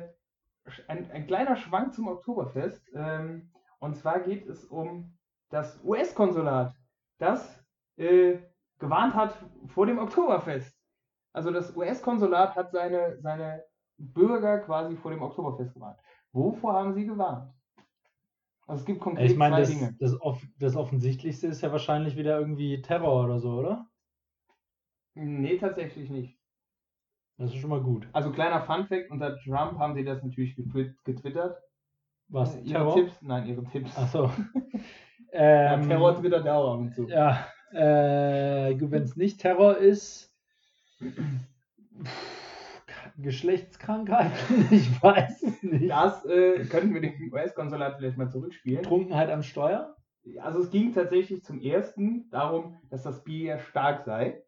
[0.89, 2.91] ein, ein kleiner Schwank zum Oktoberfest.
[2.95, 5.17] Ähm, und zwar geht es um
[5.51, 6.75] das US-Konsulat,
[7.19, 7.63] das
[7.99, 8.39] äh,
[8.79, 9.35] gewarnt hat
[9.67, 10.75] vor dem Oktoberfest.
[11.35, 13.65] Also das US-Konsulat hat seine, seine
[13.99, 15.99] Bürger quasi vor dem Oktoberfest gewarnt.
[16.33, 17.53] Wovor haben sie gewarnt?
[18.67, 19.97] Also es gibt konkret Ich meine, zwei das, Dinge.
[20.01, 20.17] das,
[20.59, 23.87] das Offensichtlichste ist ja wahrscheinlich wieder irgendwie Terror oder so, oder?
[25.15, 26.39] Nee, tatsächlich nicht.
[27.39, 28.07] Das ist schon mal gut.
[28.13, 31.57] Also kleiner Funfact, unter Trump haben sie das natürlich getwi- getwittert.
[32.29, 32.55] Was?
[32.55, 32.95] Äh, ihre Terror?
[32.95, 33.23] Tipps?
[33.23, 33.97] Nein, ihre Tipps.
[33.97, 34.31] Achso.
[35.35, 37.09] Ja, ähm, Terror twittert der auch ab und zu.
[37.09, 40.31] Ja, äh, wenn es nicht Terror ist,
[43.17, 45.91] Geschlechtskrankheiten, ich weiß es nicht.
[45.91, 48.83] Das äh, könnten wir dem US-Konsulat vielleicht mal zurückspielen.
[48.83, 49.97] Trunkenheit am Steuer?
[50.41, 54.43] Also es ging tatsächlich zum ersten darum, dass das Bier stark sei.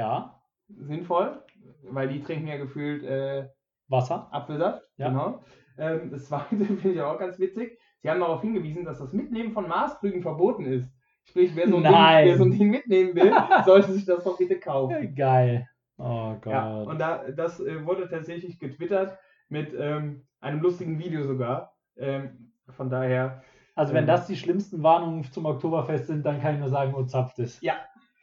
[0.00, 0.40] Ja.
[0.68, 1.42] Sinnvoll,
[1.82, 3.48] weil die trinken ja gefühlt äh,
[3.88, 4.28] Wasser?
[4.30, 4.82] Apfelsaft.
[4.96, 5.08] Ja.
[5.08, 5.44] Genau.
[5.76, 7.78] Ähm, das zweite finde ich auch ganz witzig.
[8.00, 10.90] Sie haben darauf hingewiesen, dass das Mitnehmen von Maßkrügen verboten ist.
[11.24, 13.30] Sprich, wer so ein, Ding, wer so ein Ding mitnehmen will,
[13.66, 15.14] sollte sich das doch bitte kaufen.
[15.14, 15.68] Geil.
[15.98, 16.52] Oh Gott.
[16.52, 19.18] Ja, und da, das äh, wurde tatsächlich getwittert
[19.50, 21.74] mit ähm, einem lustigen Video sogar.
[21.98, 23.42] Ähm, von daher,
[23.74, 26.94] also wenn ähm, das die schlimmsten Warnungen zum Oktoberfest sind, dann kann ich nur sagen,
[26.96, 27.60] oh zapft es.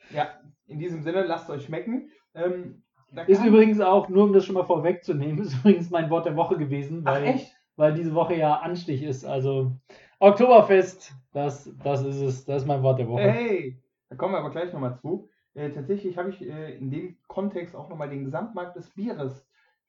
[0.09, 0.27] ja,
[0.67, 2.09] in diesem Sinne, lasst euch schmecken.
[2.33, 2.83] Ähm,
[3.25, 6.57] Ist übrigens auch, nur um das schon mal vorwegzunehmen, ist übrigens mein Wort der Woche
[6.57, 7.39] gewesen, weil,
[7.75, 9.25] weil diese Woche ja Anstich ist.
[9.25, 9.71] Also
[10.19, 13.21] Oktoberfest, das, das ist es, das ist mein Wort der Woche.
[13.21, 15.29] Hey, da kommen wir aber gleich nochmal zu.
[15.53, 19.47] Äh, tatsächlich habe ich äh, in dem Kontext auch nochmal den Gesamtmarkt des Bieres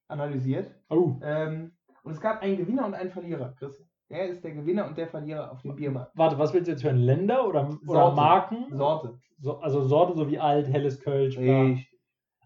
[0.09, 0.75] analysiert.
[0.89, 3.85] Oh, Ähm, und es gab einen Gewinner und einen Verlierer, Chris.
[4.09, 6.17] Wer ist der Gewinner und der Verlierer auf dem Biermarkt?
[6.17, 6.97] warte, was willst du jetzt hören?
[6.97, 8.17] Länder oder, oder Sorte.
[8.17, 8.67] Marken?
[8.77, 9.19] Sorte.
[9.41, 11.37] So, also Sorte so wie alt, helles Kölsch.
[11.39, 11.93] Richtig.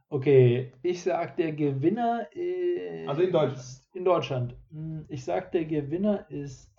[0.09, 3.09] Okay, ich sag, der Gewinner ist.
[3.09, 3.83] Also in Deutschland.
[3.95, 4.57] In Deutschland.
[4.71, 6.71] Hm, Ich sag, der Gewinner ist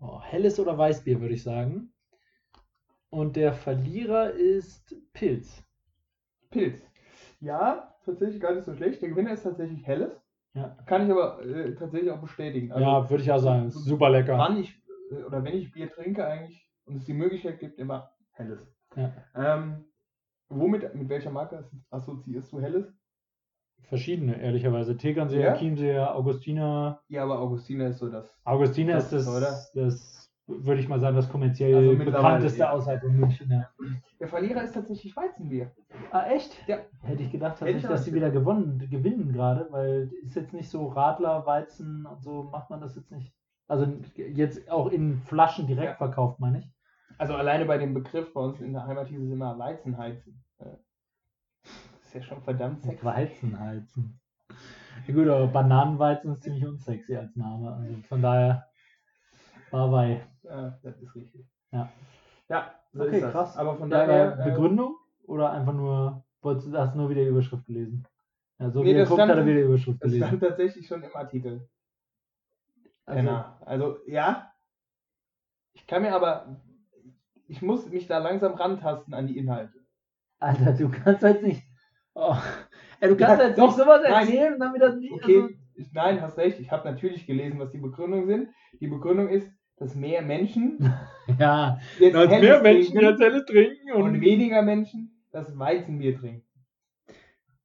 [0.00, 1.92] oh, helles oder Weißbier, würde ich sagen.
[3.10, 5.62] Und der Verlierer ist Pilz.
[6.50, 6.82] Pilz.
[7.40, 9.02] Ja, tatsächlich gar nicht so schlecht.
[9.02, 10.21] Der Gewinner ist tatsächlich helles.
[10.54, 10.76] Ja.
[10.86, 12.72] Kann ich aber äh, tatsächlich auch bestätigen.
[12.72, 13.68] Also, ja, würde ich auch sagen.
[13.68, 14.36] Ist super lecker.
[14.36, 14.74] wann ich
[15.10, 18.70] äh, oder wenn ich Bier trinke eigentlich und es die Möglichkeit gibt, immer helles.
[18.96, 19.12] Ja.
[19.34, 19.86] Ähm,
[20.48, 22.92] womit, mit welcher Marke assoziierst du helles?
[23.88, 24.96] Verschiedene, ehrlicherweise.
[24.96, 25.56] Tegernseer, Ja?
[25.56, 27.02] Chiemseer, Augustiner.
[27.08, 28.30] Ja, aber Augustiner ist so das.
[28.44, 29.58] Augustiner ist das, oder?
[29.74, 32.70] das, würde ich mal sagen, das kommerziell Also bekannteste ja.
[32.72, 33.50] außerhalb von München.
[33.50, 33.68] Ja.
[34.20, 35.70] Der Verlierer ist tatsächlich Weizenbier.
[36.10, 36.56] Ah, echt?
[36.68, 36.78] Ja.
[37.02, 40.68] Hätte ich gedacht, Hätte ich dass sie wieder gewonnen, gewinnen gerade, weil ist jetzt nicht
[40.68, 43.32] so Radler, Weizen und so macht man das jetzt nicht.
[43.68, 45.96] Also jetzt auch in Flaschen direkt Ja.
[45.96, 46.70] verkauft, meine ich.
[47.18, 50.42] Also alleine bei dem Begriff bei uns in der Heimat hieß es immer Weizenheizen.
[50.58, 50.76] Äh,
[52.02, 53.04] Ist ja schon verdammt sexy.
[53.04, 54.20] Weizenheizen.
[55.06, 57.72] Ja gut, aber Bananenweizen ist ziemlich unsexy als Name.
[57.72, 58.66] Also von daher,
[59.70, 60.31] bye bye.
[60.42, 61.46] Ja, das ist richtig.
[61.70, 61.90] Ja.
[62.48, 63.32] Ja, so Okay, ist das.
[63.32, 63.56] krass.
[63.56, 64.38] Aber von Ja, daher.
[64.40, 68.06] äh, Begründung oder einfach nur, wolltest du hast nur wieder die Überschrift gelesen?
[68.58, 70.26] Ja, so Nee, wie er das guckt, stand- hat er wieder die Überschrift Das gelesen.
[70.28, 71.68] stand tatsächlich schon im Artikel.
[73.06, 73.44] Also, genau.
[73.64, 74.52] Also, ja.
[75.74, 76.60] Ich kann mir aber.
[77.48, 79.78] Ich muss mich da langsam rantasten an die Inhalte.
[80.38, 81.62] Alter, du kannst jetzt nicht.
[82.14, 82.36] Oh.
[83.00, 84.12] Ey, du kannst Ja, jetzt doch, nicht sowas nein.
[84.26, 85.12] erzählen und dann wieder nicht.
[85.12, 86.60] Okay, ich, nein, hast recht.
[86.60, 88.48] Ich habe natürlich gelesen, was die Begründungen sind.
[88.80, 89.50] Die Begründung ist,
[89.82, 90.78] dass mehr Menschen
[91.38, 94.02] ja, jetzt Helles mehr Menschen trinken jetzt helles trinken und.
[94.02, 96.46] und weniger Menschen das Weizenbier trinken.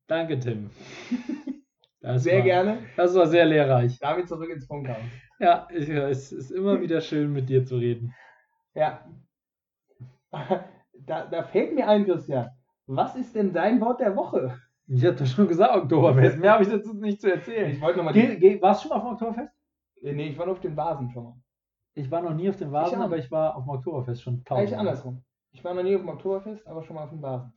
[0.08, 0.70] Danke, Tim.
[2.00, 2.80] Das Sehr war, gerne.
[2.96, 4.00] Das war sehr lehrreich.
[4.00, 5.04] Damit zurück ins Funkhaus.
[5.40, 8.16] Ja, ich, es ist immer wieder schön, mit dir zu reden.
[8.74, 9.06] Ja.
[10.32, 12.50] Da, da fällt mir ein, Christian.
[12.86, 14.58] Was ist denn dein Wort der Woche?
[14.88, 16.40] Ich hatte schon gesagt, Oktoberfest.
[16.40, 17.72] Mehr habe ich jetzt nicht zu erzählen.
[17.72, 18.16] Ich wollte nochmal.
[18.16, 19.54] Warst du schon mal auf dem Oktoberfest?
[20.02, 21.36] Nee, ich war nur auf den Vasen schon mal.
[21.98, 24.34] Ich war noch nie auf dem Vasen, Ich aber ich war auf dem Oktoberfest schon
[24.36, 24.78] Eigentlich tausend.
[24.80, 25.24] andersrum.
[25.52, 27.52] Ich war noch nie auf dem Oktoberfest, aber schon mal auf dem Vasen.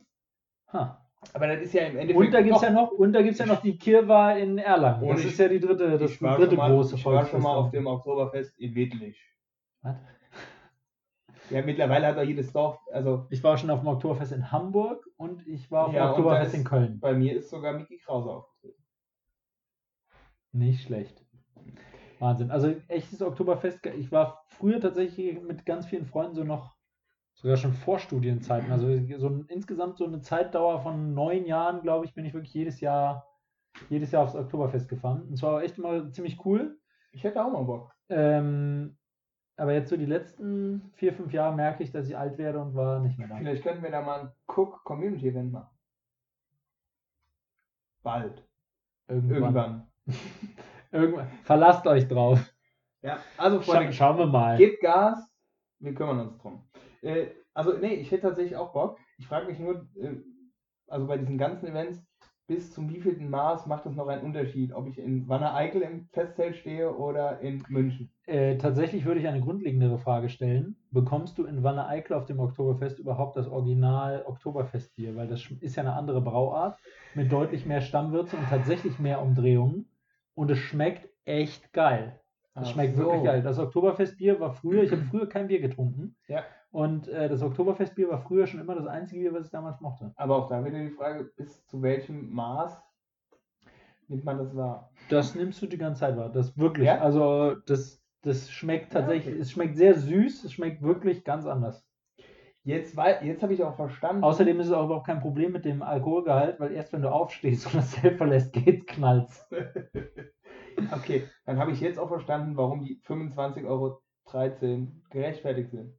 [0.73, 1.05] Ha.
[1.33, 2.17] Aber das ist ja im Endeffekt.
[2.17, 4.57] Und da gibt es doch- ja noch, und da gibt's ja noch die Kirwa in
[4.57, 5.03] Erlangen.
[5.03, 7.55] Und Das ich- ist ja die dritte, das dritte mal, große ich war schon mal
[7.55, 9.21] auf dem Oktoberfest in Wittlich.
[9.83, 9.95] Was?
[11.51, 15.05] Ja, mittlerweile hat auch jedes Dorf, also Ich war schon auf dem Oktoberfest in Hamburg
[15.17, 16.99] und ich war auf Ja, dem und Oktoberfest da in ist- Köln.
[17.01, 18.81] bei mir ist sogar Mickey Krause aufgetreten.
[20.53, 21.23] Nicht schlecht.
[22.21, 22.51] Wahnsinn.
[22.51, 23.83] Also echtes Oktoberfest.
[23.97, 26.75] Ich war früher tatsächlich mit ganz vielen Freunden so noch,
[27.33, 28.71] sogar schon vor Studienzeiten.
[28.71, 32.79] Also so insgesamt so eine Zeitdauer von neun Jahren, glaube ich, bin ich wirklich jedes
[32.79, 33.27] Jahr,
[33.89, 35.23] jedes Jahr aufs Oktoberfest gefahren.
[35.29, 36.77] Und zwar echt immer ziemlich cool.
[37.11, 37.91] Ich hätte auch mal Bock.
[38.09, 38.97] Ähm,
[39.57, 42.75] aber jetzt so die letzten vier, fünf Jahre merke ich, dass ich alt werde und
[42.75, 43.37] war nicht mehr da.
[43.37, 45.75] Vielleicht könnten wir da mal ein Cook Community Event machen.
[48.03, 48.47] Bald.
[49.07, 49.35] Irgendwann.
[49.35, 49.87] Irgendwann.
[50.91, 51.31] Irgendwann.
[51.43, 52.53] Verlasst euch drauf.
[53.01, 54.57] Ja, also Scha Freunde, schauen wir mal.
[54.57, 55.27] gebt Gas.
[55.79, 56.63] Wir kümmern uns drum.
[57.01, 58.99] Äh, also, nee, ich hätte tatsächlich auch Bock.
[59.17, 60.15] Ich frage mich nur, äh,
[60.87, 62.05] also bei diesen ganzen Events,
[62.47, 66.57] bis zum wievielten Maß macht das noch einen Unterschied, ob ich in Wanne-Eickel im Festzelt
[66.57, 68.11] stehe oder in München?
[68.25, 70.75] Äh, tatsächlich würde ich eine grundlegendere Frage stellen.
[70.91, 75.15] Bekommst du in Wanne-Eickel auf dem Oktoberfest überhaupt das Original Oktoberfestbier?
[75.15, 76.77] Weil das ist ja eine andere Brauart
[77.15, 79.87] mit deutlich mehr Stammwürze und tatsächlich mehr Umdrehungen.
[80.33, 82.19] Und es schmeckt echt geil.
[82.53, 83.03] Es Ach schmeckt so.
[83.03, 83.41] wirklich geil.
[83.41, 86.15] Das Oktoberfestbier war früher, ich habe früher kein Bier getrunken.
[86.27, 86.43] Ja.
[86.71, 90.13] Und äh, das Oktoberfestbier war früher schon immer das einzige Bier, was ich damals mochte.
[90.15, 92.81] Aber auch da wieder die Frage, bis zu welchem Maß
[94.07, 94.91] nimmt man das wahr?
[95.09, 96.29] Das nimmst du die ganze Zeit wahr.
[96.29, 96.87] Das wirklich.
[96.87, 96.99] Ja?
[96.99, 99.41] Also das, das schmeckt Ja, tatsächlich, okay.
[99.41, 101.85] es schmeckt sehr süß, es schmeckt wirklich ganz anders.
[102.63, 104.23] Jetzt, jetzt habe ich auch verstanden.
[104.23, 107.65] Außerdem ist es auch überhaupt kein Problem mit dem Alkoholgehalt, weil erst wenn du aufstehst
[107.67, 109.29] und das Zelt verlässt, geht's knallt.
[110.93, 114.01] Okay, dann habe ich jetzt auch verstanden, warum die 25,13 Euro
[115.09, 115.93] gerechtfertigt sind.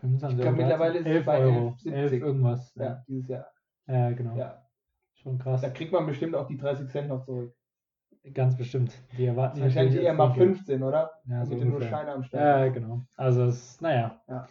[0.00, 1.92] 25 Ich glaub, Euro, mittlerweile ist es 11 bei Euro, 11,70.
[1.92, 2.74] 11 irgendwas.
[2.74, 3.46] Ja, Ja, dieses Jahr.
[3.86, 4.36] ja genau.
[4.36, 4.66] Ja.
[5.14, 5.60] Schon krass.
[5.60, 7.54] Da kriegt man bestimmt auch die 30 Cent noch zurück.
[8.32, 8.92] Ganz bestimmt.
[9.18, 10.56] Die erwarten wahrscheinlich eher mal jetzt Trinkgeld.
[10.56, 11.10] 15, oder?
[11.26, 11.88] Ja, so nur ungefähr.
[11.90, 13.02] Scheine am Start Ja, genau.
[13.16, 14.48] Also es, naja, Ja.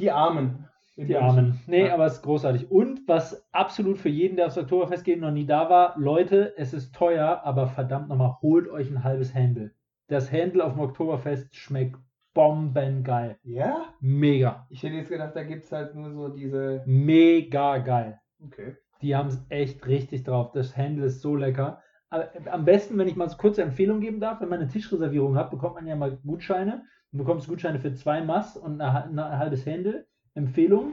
[0.00, 0.66] Die Armen.
[0.96, 1.16] die.
[1.16, 1.58] Armen.
[1.66, 1.94] Nee, Ja.
[1.94, 2.70] aber es ist großartig.
[2.70, 6.74] Und was absolut für jeden, der aufs Oktoberfest geht, noch nie da war, Leute, es
[6.74, 9.74] ist teuer, aber verdammt nochmal, holt euch ein halbes Händel.
[10.08, 11.96] Das Händel auf dem Oktoberfest schmeckt
[12.34, 13.38] bombengeil.
[13.44, 13.94] Ja?
[14.00, 14.66] Mega.
[14.70, 16.82] Ich hätte jetzt gedacht, da gibt es halt nur so diese.
[16.86, 18.18] Mega geil.
[18.44, 18.76] Okay.
[19.02, 20.52] Die haben es echt richtig drauf.
[20.52, 21.80] Das Händel ist so lecker.
[22.10, 25.36] Aber am besten, wenn ich mal so kurze Empfehlung geben darf, wenn man eine Tischreservierung
[25.36, 26.82] hat, bekommt man ja mal Gutscheine.
[27.12, 30.06] Du bekommst Gutscheine für zwei Mass und ein halbes Händel.
[30.34, 30.92] Empfehlung: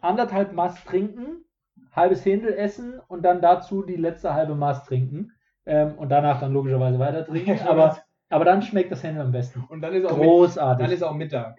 [0.00, 1.44] anderthalb Mass trinken,
[1.92, 5.32] halbes Händel essen und dann dazu die letzte halbe Maß trinken.
[5.64, 7.58] Ähm, und danach dann logischerweise weiter trinken.
[7.68, 7.96] Aber,
[8.30, 9.62] aber dann schmeckt das Händel am besten.
[9.68, 10.84] Und dann ist auch, Großartig.
[10.84, 11.56] dann ist auch Mittag.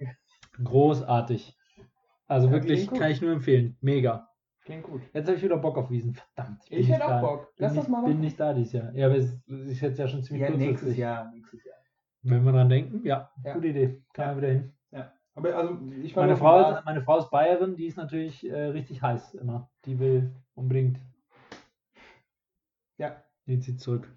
[0.61, 1.55] Großartig.
[2.27, 3.77] Also Ja, wirklich kann ich nur empfehlen.
[3.81, 4.27] Mega.
[4.65, 5.01] Klingt gut.
[5.13, 6.13] Jetzt habe ich wieder Bock auf Wiesen.
[6.15, 6.67] Verdammt.
[6.69, 7.21] bin Ich nicht hätte auch da.
[7.21, 7.55] Bock.
[7.55, 8.21] Bin Lass das nicht, mal bin machen.
[8.21, 8.93] nicht da dieses Jahr.
[8.93, 10.97] Ja, aber es ist jetzt ja schon ziemlich Ja, nächstes.
[10.97, 11.31] Jahr.
[11.31, 11.75] Nächstes Jahr.
[12.23, 13.53] Wenn wir dran denken, ja, Ja.
[13.53, 14.01] gute Idee.
[14.13, 14.31] Kann Ja.
[14.33, 14.73] man wieder hin.
[14.91, 15.11] Ja.
[15.35, 19.01] Aber also, ich Meine Frau, ist, meine Frau ist Bayerin, die ist natürlich äh, richtig
[19.01, 19.69] heiß immer.
[19.85, 20.99] Die will unbedingt.
[22.97, 24.07] Ja, Die zieht zurück.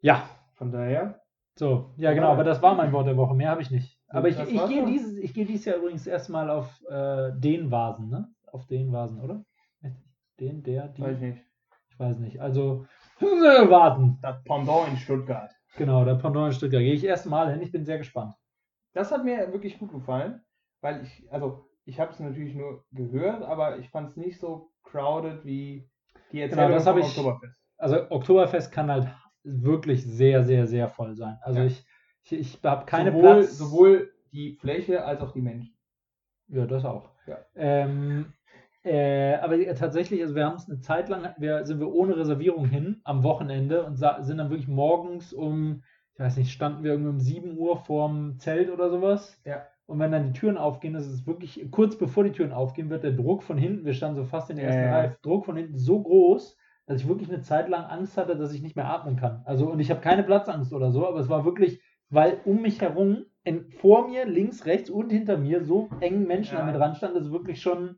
[0.00, 1.20] Ja, von daher.
[1.56, 1.92] so.
[1.96, 3.34] Ja, genau, aber das war mein Wort der Woche.
[3.34, 3.98] Mehr habe ich nicht.
[4.08, 8.08] Aber ich, ich gehe dieses, ich gehe dieses Jahr übrigens erstmal auf äh, den Vasen,
[8.10, 8.28] ne?
[8.50, 9.44] Auf den Vasen, oder?
[10.40, 11.02] Den, der, die.
[11.02, 11.44] Weiß ich nicht.
[11.90, 12.40] Ich weiß nicht.
[12.40, 12.86] Also,
[13.20, 14.18] warten.
[14.20, 15.53] Das Pendant in Stuttgart.
[15.76, 16.80] Genau, der Pendant in Stuttgart.
[16.82, 17.62] Gehe ich erstmal hin.
[17.62, 18.34] Ich bin sehr gespannt.
[18.92, 20.40] Das hat mir wirklich gut gefallen,
[20.80, 24.70] weil ich, also ich habe es natürlich nur gehört, aber ich fand es nicht so
[24.84, 25.90] crowded wie
[26.32, 27.56] die Erzählung das vom ich- Oktoberfest.
[27.76, 29.08] Also, Oktoberfest kann halt
[29.42, 31.38] wirklich sehr, sehr, sehr voll sein.
[31.42, 31.66] Also, Ja.
[31.66, 31.84] ich,
[32.22, 33.58] ich, ich habe keine sowohl, Platz.
[33.58, 35.76] sowohl die Fläche als auch die Menschen.
[36.48, 37.10] Ja, das auch.
[37.26, 37.38] Ja.
[37.56, 38.32] Ähm,
[38.84, 42.66] äh, aber tatsächlich, also wir haben es eine Zeit lang, wir, sind wir ohne Reservierung
[42.66, 45.82] hin am Wochenende und sind dann wirklich morgens um,
[46.14, 49.40] ich weiß nicht, standen wir irgendwie um 7 Uhr vorm Zelt oder sowas.
[49.44, 49.62] Ja.
[49.86, 53.04] Und wenn dann die Türen aufgehen, das ist wirklich kurz bevor die Türen aufgehen, wird
[53.04, 54.92] der Druck von hinten, wir standen so fast in der ersten ja.
[54.92, 58.52] Reihe, Druck von hinten so groß, dass ich wirklich eine Zeit lang Angst hatte, dass
[58.52, 59.42] ich nicht mehr atmen kann.
[59.44, 62.80] Also, und ich habe keine Platzangst oder so, aber es war wirklich, weil um mich
[62.80, 66.60] herum, in, vor mir, links, rechts und hinter mir so eng Menschen Ja.
[66.60, 67.96] an mir dran standen, dass es wirklich schon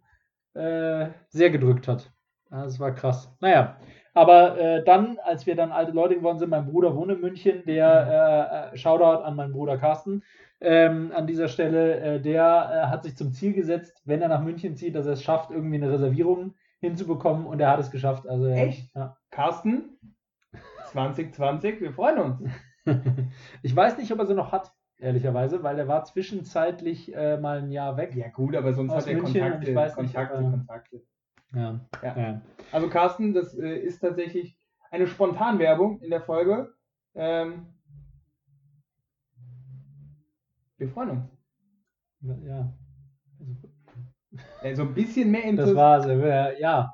[0.57, 2.11] äh, sehr gedrückt hat.
[2.51, 3.35] Ja, Das war krass.
[3.41, 3.77] Naja,
[4.15, 7.63] aber äh, dann, als wir dann alte Leute geworden sind, mein Bruder wohnt in München,
[7.67, 10.23] der äh, äh, Shoutout an meinen Bruder Carsten.
[10.59, 14.75] Ähm, an dieser Stelle, äh, der hat sich zum Ziel gesetzt, wenn er nach München
[14.75, 18.27] zieht, dass er es schafft, irgendwie eine Reservierung hinzubekommen und er hat es geschafft.
[18.27, 18.95] Also, Echt?
[18.95, 19.17] Ja.
[19.31, 19.99] Carsten,
[20.93, 22.43] 2020, wir freuen uns.
[23.63, 27.59] ich weiß nicht, ob er sie noch hat, ehrlicherweise, weil er war zwischenzeitlich äh, mal
[27.59, 28.15] ein Jahr weg.
[28.15, 31.03] Ja gut, aber sonst hat er München, Kontakte, ich weiß nicht, Kontakte, aber- Kontakte.
[31.55, 31.81] Ja.
[32.03, 32.17] Ja.
[32.19, 32.41] ja.
[32.73, 34.59] Also Carsten, das äh, ist tatsächlich
[34.91, 36.75] eine Spontanwerbung in der Folge.
[37.15, 37.67] Ähm,
[40.79, 41.25] wir freuen uns.
[42.45, 42.73] ja.
[44.63, 45.77] Äh, so ein bisschen mehr Das Interesse.
[45.77, 46.07] war's.
[46.07, 46.93] äh, Ja.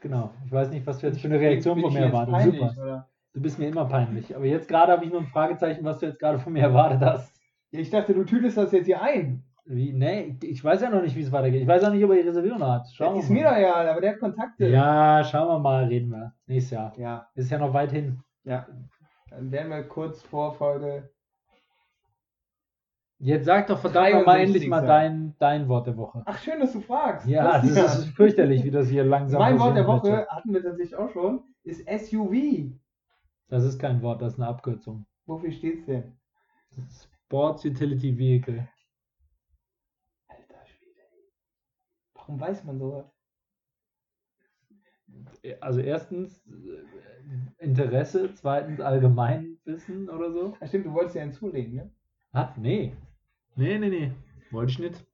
[0.00, 0.32] Genau.
[0.44, 2.82] Ich weiß nicht, was du jetzt für eine Reaktion von mir peinlich, Super.
[2.82, 3.08] oder?
[3.34, 4.34] Du bist mir immer peinlich.
[4.36, 7.00] Aber jetzt gerade habe ich nur ein Fragezeichen, was du jetzt gerade von mir erwartet
[7.00, 7.40] hast.
[7.70, 9.44] Ja, ich dachte, du tütest das jetzt hier ein.
[9.64, 9.92] Wie?
[9.92, 11.62] Nee, ich weiß ja noch nicht, wie es weitergeht.
[11.62, 12.86] Ich weiß auch nicht, ob er die Reservierung hat.
[12.92, 14.66] Schauen ist wir mir doch egal, aber der hat Kontakte.
[14.68, 16.34] Ja, schauen wir mal, reden wir.
[16.46, 16.92] Nächstes Jahr.
[16.98, 18.20] Ja, Ist ja noch weit hin.
[18.44, 18.66] ja.
[19.30, 21.08] Dann werden wir kurz vor Folge.
[23.18, 26.22] Jetzt sag doch verdammt mal 63 endlich mal dein, dein Wort der Woche.
[26.26, 27.26] Ach, schön, dass du fragst.
[27.26, 27.86] Ja, das Christian.
[27.86, 31.44] ist fürchterlich, wie das hier langsam Mein Wort der Woche hatten wir tatsächlich auch schon,
[31.62, 32.72] ist SUV.
[33.48, 35.06] Das ist kein Wort, das ist eine Abkürzung.
[35.26, 36.16] Wofür steht's denn?
[36.90, 38.68] Sports Utility Vehicle.
[40.28, 41.00] Alter Schwede.
[42.14, 43.06] Warum weiß man sowas?
[45.60, 50.56] Also erstens äh, Interesse, zweitens Allgemeinwissen oder so.
[50.60, 51.90] Ach stimmt, du wolltest ja hinzulegen, ne?
[52.32, 52.56] Hat?
[52.58, 52.96] Nee.
[53.56, 54.12] Nee, nee, nee.
[54.50, 55.06] Wollte ich nicht.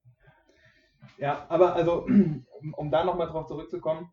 [1.18, 4.10] Ja, aber also, um, um da nochmal drauf zurückzukommen,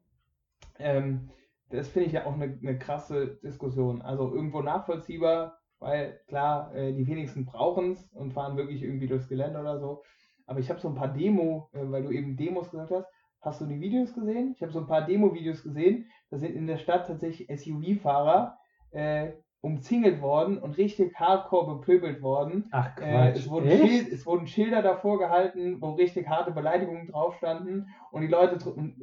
[0.80, 1.30] ähm,
[1.70, 4.02] das finde ich ja auch eine, eine krasse Diskussion.
[4.02, 9.28] Also irgendwo nachvollziehbar, weil klar, äh, die wenigsten brauchen es und fahren wirklich irgendwie durchs
[9.28, 10.04] Gelände oder so.
[10.46, 13.08] Aber ich habe so ein paar Demo, äh, weil du eben Demos gesagt hast,
[13.42, 14.54] hast du die Videos gesehen?
[14.56, 16.10] Ich habe so ein paar Demo-Videos gesehen.
[16.30, 18.58] Da sind in der Stadt tatsächlich SUV-Fahrer
[18.92, 19.34] äh,
[19.66, 22.66] umzingelt worden und richtig hardcore bepöbelt worden.
[22.70, 23.38] Ach Äh, Quatsch.
[23.38, 23.70] es, wurden?
[23.70, 28.60] Schild, es wurden Schilder davor gehalten, wo richtig harte Beleidigungen drauf standen und die Leute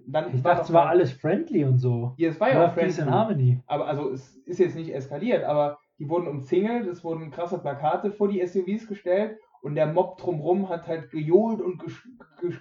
[0.06, 2.14] dann Ich dachte, es war alles friendly und so.
[2.16, 3.02] Ja, es war ja auch friendly.
[3.02, 3.58] Harmony.
[3.66, 8.12] Aber also es ist jetzt nicht eskaliert, aber die wurden umzingelt, es wurden krasse Plakate
[8.12, 11.82] vor die SUVs gestellt und der Mob drumrum hat halt gejohlt und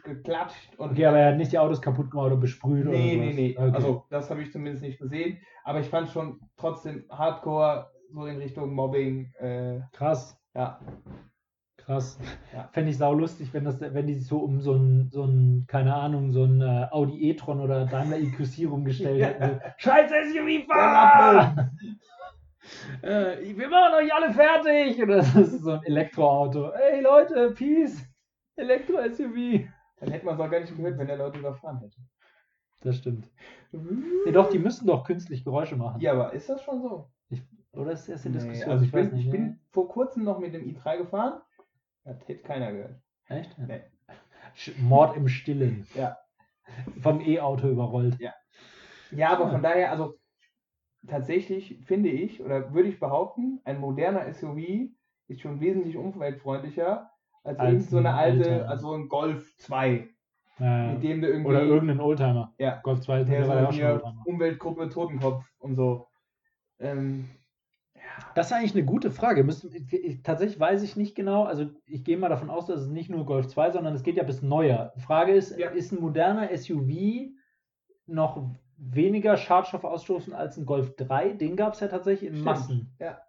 [0.03, 3.17] geklatscht und Okay, aber er hat nicht die Autos kaputt gemacht oder besprüht oder nee,
[3.17, 3.55] nee, nee.
[3.57, 3.71] Okay.
[3.73, 8.37] Also das habe ich zumindest nicht gesehen, aber ich fand schon trotzdem Hardcore so in
[8.37, 9.33] Richtung Mobbing.
[9.39, 10.79] Äh, krass, ja,
[11.77, 12.19] krass.
[12.53, 12.69] Ja.
[12.71, 15.65] Fände ich sau lustig, wenn, das, wenn die sich so um so ein, so ein,
[15.67, 19.27] keine Ahnung, so ein äh, Audi e-tron oder Daimler EQC rumgestellt Ja.
[19.27, 19.59] hätten.
[19.59, 21.71] So, Scheiß SUV, Der fahr!
[23.01, 25.01] Äh, wir machen euch alle fertig!
[25.01, 26.69] Oder das ist so ein Elektroauto.
[26.71, 28.03] Ey Leute, Peace!
[28.55, 29.67] Elektro-SUV!
[29.99, 31.97] dann hätte man es auch gar nicht gehört, wenn der Leute überfahren hätte.
[32.81, 33.29] Das stimmt.
[33.71, 36.01] Nee, doch, die müssen doch künstlich Geräusche machen.
[36.01, 37.09] Ja, aber ist das schon so?
[37.73, 38.71] Oder ist das die Nee, Diskussion?
[38.71, 41.41] also ich, weiß bin, nicht, ich bin vor kurzem noch mit dem i3 gefahren.
[42.03, 42.95] Das hätte keiner gehört.
[43.29, 43.55] Echt?
[43.59, 43.81] Nee.
[44.79, 45.87] Mord im Stillen.
[45.93, 46.17] Ja.
[47.01, 48.17] Vom E-Auto überrollt.
[49.11, 49.51] Ja, aber Ah.
[49.51, 50.15] von daher, also
[51.07, 54.89] tatsächlich finde ich oder würde ich behaupten, ein moderner SUV
[55.27, 57.09] ist schon wesentlich umweltfreundlicher
[57.43, 60.07] als, Als irgend so eine ein alte, also ein Golf 2,
[60.59, 62.53] Ja, mit dem du irgendwie Oder irgendein Oldtimer.
[62.59, 62.79] Ja.
[62.83, 64.19] Golf 2 ist der so auch schon.
[64.25, 66.07] Umweltgruppe Totenkopf und so.
[66.79, 67.29] Ähm,
[68.35, 69.43] Das ist eigentlich eine gute Frage.
[69.43, 71.43] Müssen, ich, ich, tatsächlich weiß ich nicht genau.
[71.45, 74.17] Also ich gehe mal davon aus, dass es nicht nur Golf 2, sondern es geht
[74.17, 74.91] ja bis neuer.
[74.95, 75.69] Die Frage ist, Ja.
[75.69, 77.31] ist ein moderner SUV
[78.05, 78.43] noch
[78.83, 81.33] weniger Schadstoff ausstoßen als ein Golf 3?
[81.33, 82.45] Den gab es ja tatsächlich in Stimmt.
[82.45, 82.95] Massen.
[82.99, 83.19] Ja.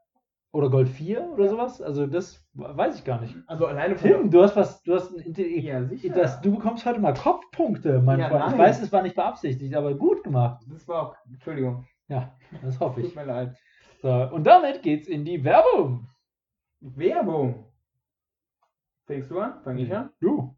[0.55, 1.51] Oder Golf 4 oder Ja.
[1.51, 1.81] sowas?
[1.81, 3.35] Also das weiß ich gar nicht.
[3.47, 6.13] also alleine von Tim, du hast was, du hast ein ja, sicher.
[6.15, 8.45] Das, du bekommst heute mal Kopfpunkte, mein Ja, Freund.
[8.45, 8.59] Ich nein.
[8.59, 10.63] weiß, es war nicht beabsichtigt, aber gut gemacht.
[10.69, 13.17] das war auch, Entschuldigung, Ja, das hoffe tut ich.
[13.17, 13.57] mir leid.
[14.03, 16.09] So, und damit geht's in die Werbung.
[16.81, 17.65] Werbung.
[19.07, 19.63] Fängst du an?
[19.63, 20.11] Fang ich an?
[20.21, 20.55] Du,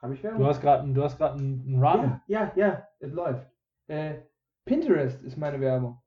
[0.00, 0.40] Habe ich Werbung?
[0.40, 2.20] du hast gerade du hast gerade einen Run.
[2.26, 3.46] Ja, ja, ja, es läuft.
[3.88, 4.22] Äh,
[4.64, 6.00] Pinterest ist meine Werbung.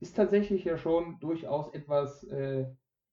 [0.00, 2.66] Ist tatsächlich ja schon durchaus etwas, äh,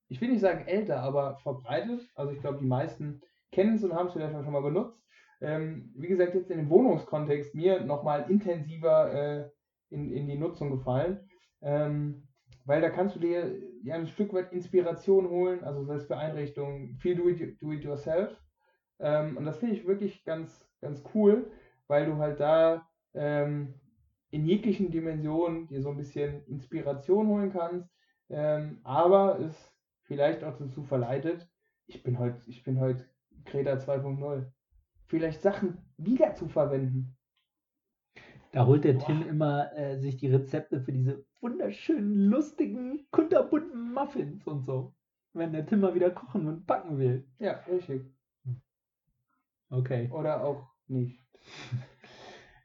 [0.07, 2.07] ich will nicht sagen älter, aber verbreitet.
[2.15, 5.01] Also ich glaube, die meisten kennen es und haben es vielleicht auch schon mal benutzt.
[5.41, 9.49] Ähm, wie gesagt, jetzt in dem Wohnungskontext mir nochmal intensiver äh,
[9.89, 11.29] in, in die Nutzung gefallen.
[11.61, 12.27] Ähm,
[12.65, 16.17] weil da kannst du dir ja ein Stück weit Inspiration holen, also sei es für
[16.17, 18.35] Einrichtungen, viel do it, do it yourself.
[18.99, 21.49] Ähm, und das finde ich wirklich ganz, ganz cool,
[21.87, 23.75] weil du halt da ähm,
[24.29, 27.89] in jeglichen Dimensionen dir so ein bisschen Inspiration holen kannst,
[28.29, 29.73] ähm, aber es
[30.03, 31.49] vielleicht auch dazu verleitet,
[31.87, 33.05] ich bin heute, ich bin heute
[33.45, 34.45] Kreta 2.0,
[35.05, 37.15] vielleicht Sachen wieder zu verwenden.
[38.51, 39.05] Da holt der Boah.
[39.05, 44.93] Tim immer äh, sich die Rezepte für diese wunderschönen, lustigen, kunterbunten Muffins und so.
[45.33, 47.27] Wenn der Tim mal wieder kochen und backen will.
[47.39, 48.01] Ja, richtig.
[49.69, 50.09] Okay.
[50.11, 51.23] Oder auch nicht.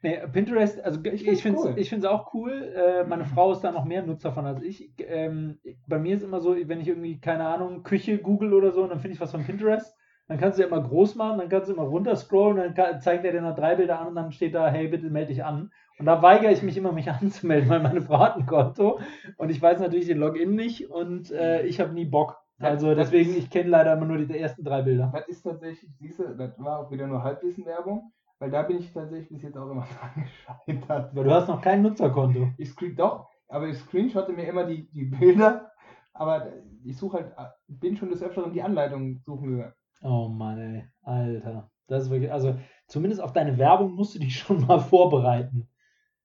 [0.02, 1.74] Nee, Pinterest, also Ich ich, finde es cool.
[1.76, 2.72] ich auch cool.
[2.74, 4.92] Äh, meine Frau ist da noch mehr Nutzer von als ich.
[4.98, 8.82] Ähm, bei mir ist immer so, wenn ich irgendwie, keine Ahnung, Küche google oder so,
[8.82, 9.96] und dann finde ich was von Pinterest.
[10.28, 13.24] Dann kannst du ja immer groß machen, dann kannst du immer runterscrollen, dann kann, zeigt
[13.24, 15.70] er dir noch drei Bilder an und dann steht da, hey, bitte melde dich an.
[15.98, 18.98] Und da weigere ich mich immer, mich anzumelden, weil meine Frau hat ein Konto
[19.36, 22.38] und ich weiß natürlich den Login nicht und äh, ich habe nie Bock.
[22.58, 25.10] Also deswegen, ich kenne leider immer nur die ersten drei Bilder.
[25.12, 28.12] Das ist tatsächlich, siehst du, das war auch wieder nur Halbwissen-Werbung,
[28.42, 31.10] weil da bin ich tatsächlich bis jetzt auch immer dran gescheitert.
[31.12, 32.48] Aber du hast noch kein Nutzerkonto.
[32.58, 35.70] Ich screen doch, aber ich screenshotte mir immer die, die Bilder,
[36.12, 39.74] aber ich suche halt, bin schon des Öfteren die Anleitung suchen gegangen.
[40.02, 40.84] Oh Mann, ey.
[41.02, 41.70] Alter.
[41.86, 45.68] Das ist wirklich, also zumindest auf deine Werbung musst du dich schon mal vorbereiten.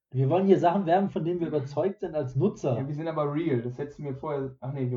[0.09, 2.79] Wir wollen hier Sachen werben, von denen wir überzeugt sind als Nutzer.
[2.79, 4.91] Ja, wir sind aber real, das hättest du mir vorher, ach nee,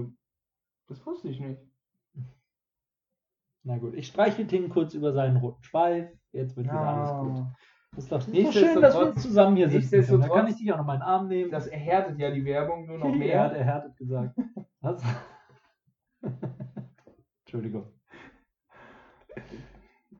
[0.88, 1.60] das wusste ich nicht.
[3.62, 6.10] Na gut, ich streiche Tim kurz über seinen roten Schweif.
[6.32, 7.46] Jetzt wird wieder alles gut.
[7.92, 10.06] Das ist doch, doch schön, dass wir jetzt zusammen hier sitzen.
[10.06, 10.22] können.
[10.22, 11.50] Da kann ich dich auch noch mal in den Arm nehmen.
[11.50, 13.52] Das erhärtet ja die Werbung nur noch er hat mehr.
[13.52, 14.38] erhärtet gesagt.
[14.80, 15.02] Was?
[17.44, 17.92] Entschuldigung.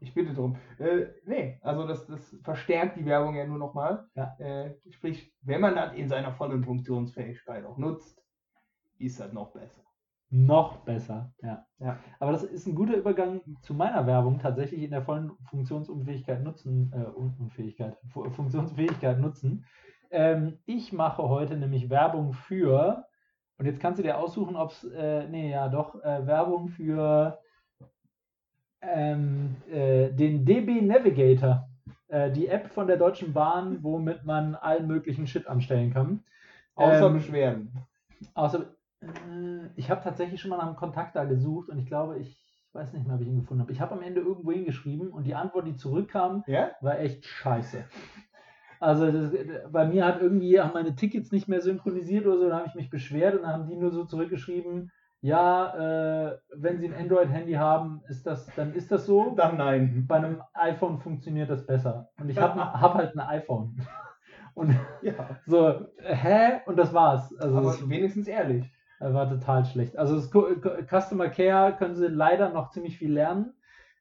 [0.01, 0.57] Ich bitte drum.
[0.78, 4.09] Äh, nee, also das, das verstärkt die Werbung ja nur nochmal.
[4.14, 4.34] Ja.
[4.38, 8.20] Äh, sprich, wenn man das in seiner vollen Funktionsfähigkeit auch nutzt,
[8.99, 9.82] ist das noch besser.
[10.33, 11.66] Noch besser, ja.
[11.81, 11.99] Ja.
[12.20, 16.93] Aber das ist ein guter Übergang zu meiner Werbung, tatsächlich in der vollen Funktionsunfähigkeit nutzen,
[16.95, 19.64] äh, Un- Unfähigkeit, Fu- Funktionsfähigkeit nutzen.
[20.11, 23.07] Ähm, ich mache heute nämlich Werbung für,
[23.59, 27.39] und jetzt kannst du dir aussuchen, ob es, äh, nee, ja doch, äh, Werbung für
[28.83, 31.68] ähm, äh, den DB Navigator,
[32.09, 36.20] äh, die App von der Deutschen Bahn, womit man allen möglichen Shit anstellen kann.
[36.76, 37.72] Außer Ähm, Beschwerden.
[38.35, 42.18] Außer, Äh, ich habe tatsächlich schon mal nach einem Kontakt da gesucht und ich glaube,
[42.18, 42.38] ich
[42.72, 43.72] weiß nicht mehr, ob ich ihn gefunden habe.
[43.72, 46.70] Ich habe am Ende irgendwo hingeschrieben und die Antwort, die zurückkam, Ja?
[46.80, 47.84] war echt scheiße.
[48.78, 49.32] Also das,
[49.70, 52.74] bei mir hat irgendwie haben meine Tickets nicht mehr synchronisiert oder so, dann habe ich
[52.74, 54.90] mich beschwert und dann haben die nur so zurückgeschrieben,
[55.22, 59.34] ja, äh, wenn sie ein Android-Handy haben, ist das, dann ist das so.
[59.36, 60.07] Dann nein.
[60.09, 62.09] Bei einem iPhone funktioniert das besser.
[62.18, 63.76] Und ich habe hab halt ein iPhone.
[64.55, 65.12] Und Ja.
[65.46, 66.61] so, hä?
[66.64, 67.34] Und das war's.
[67.38, 68.72] Also Aber wenigstens ehrlich.
[69.01, 69.96] War total schlecht.
[69.98, 73.55] Also das Customer Care können sie leider noch ziemlich viel lernen.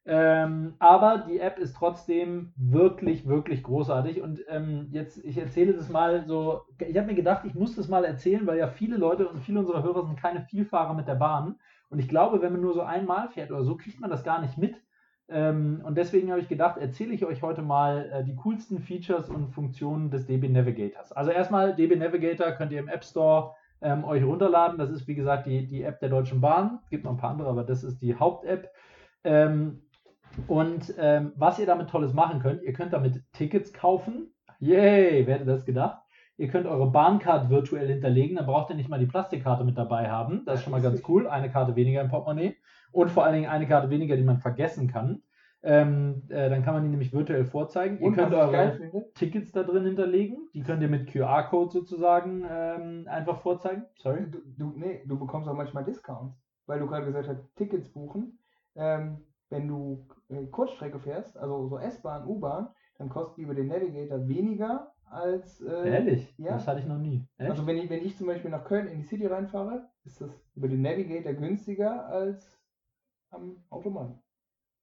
[0.06, 4.22] Ähm, aber die App ist trotzdem wirklich, wirklich großartig.
[4.22, 7.90] Und ähm, jetzt, ich erzähle das mal so, ich habe mir gedacht, ich muss das
[7.90, 11.16] mal erzählen, weil ja viele Leute und viele unserer Hörer sind keine Vielfahrer mit der
[11.16, 11.56] Bahn.
[11.90, 14.42] Und ich glaube, wenn man nur so einmal fährt oder so, kriegt man das gar
[14.42, 14.76] nicht mit.
[15.28, 19.30] Ähm, und deswegen habe ich gedacht, erzähle ich euch heute mal äh, die coolsten Features
[19.30, 21.12] und Funktionen des DB Navigators.
[21.12, 24.78] Also erstmal, DB Navigator könnt ihr im App Store ähm, euch runterladen.
[24.78, 26.80] Das ist, wie gesagt, die, die App der Deutschen Bahn.
[26.84, 28.70] Es gibt noch ein paar andere, aber das ist die Haupt-App.
[29.24, 29.82] Ähm,
[30.48, 34.34] und ähm, was ihr damit Tolles machen könnt, ihr könnt damit Tickets kaufen.
[34.60, 36.02] Yay, wer hätte das gedacht?
[36.38, 40.10] Ihr könnt eure Bahncard virtuell hinterlegen, dann braucht ihr nicht mal die Plastikkarte mit dabei
[40.10, 40.44] haben.
[40.46, 41.28] Das ist schon mal ganz cool.
[41.28, 42.56] Eine Karte weniger im Portemonnaie.
[42.92, 45.22] Und vor allen Dingen eine Karte weniger, die man vergessen kann.
[45.62, 48.00] Ähm, äh, dann kann man die nämlich virtuell vorzeigen.
[48.00, 50.48] Ihr Und könnt ich geil eure Tickets da drin hinterlegen.
[50.54, 53.86] Die könnt ihr mit QR-Code sozusagen ähm, einfach vorzeigen.
[53.98, 54.26] Sorry.
[54.30, 58.40] du, du, nee, du bekommst auch manchmal Discounts, weil du gerade gesagt hast, Tickets buchen.
[58.76, 63.68] Ähm, wenn du äh, Kurzstrecke fährst, also so S-Bahn, U-Bahn, dann kostet die über den
[63.68, 65.62] Navigator weniger als.
[65.62, 66.34] Äh, Ehrlich?
[66.38, 66.54] ja.
[66.54, 67.28] Das hatte ich noch nie.
[67.38, 67.50] Echt?
[67.50, 70.32] Also wenn ich, wenn ich zum Beispiel nach Köln in die City reinfahre, ist das
[70.56, 72.62] über den Navigator günstiger als
[73.32, 74.22] am Automaten.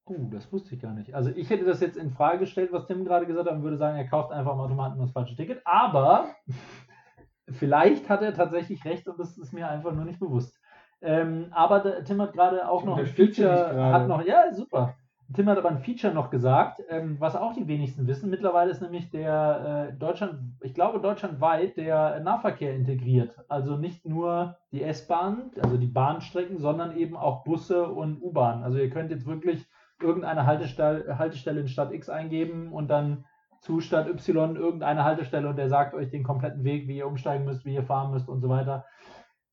[0.09, 1.15] Uh, das wusste ich gar nicht.
[1.15, 3.77] Also ich hätte das jetzt in Frage gestellt, was Tim gerade gesagt hat, und würde
[3.77, 5.61] sagen, er kauft einfach am Automaten das falsche Ticket.
[5.65, 6.29] Aber
[7.51, 10.57] vielleicht hat er tatsächlich recht und das ist mir einfach nur nicht bewusst.
[11.03, 14.95] Ähm, aber der, Tim hat gerade auch Ich noch ein Feature, hat noch, ja, super.
[15.35, 18.31] Tim hat aber ein Feature noch gesagt, ähm, was auch die wenigsten wissen.
[18.31, 23.37] Mittlerweile ist nämlich der äh, Deutschland, ich glaube deutschlandweit, der Nahverkehr integriert.
[23.49, 28.63] Also nicht nur die S-Bahn, also die Bahnstrecken, sondern eben auch Busse und U-Bahn.
[28.63, 29.67] Also ihr könnt jetzt wirklich
[30.01, 33.25] irgendeine Haltestelle, Haltestelle in Stadt X eingeben und dann
[33.61, 37.45] zu Stadt Y irgendeine Haltestelle und der sagt euch den kompletten Weg, wie ihr umsteigen
[37.45, 38.85] müsst, wie ihr fahren müsst und so weiter.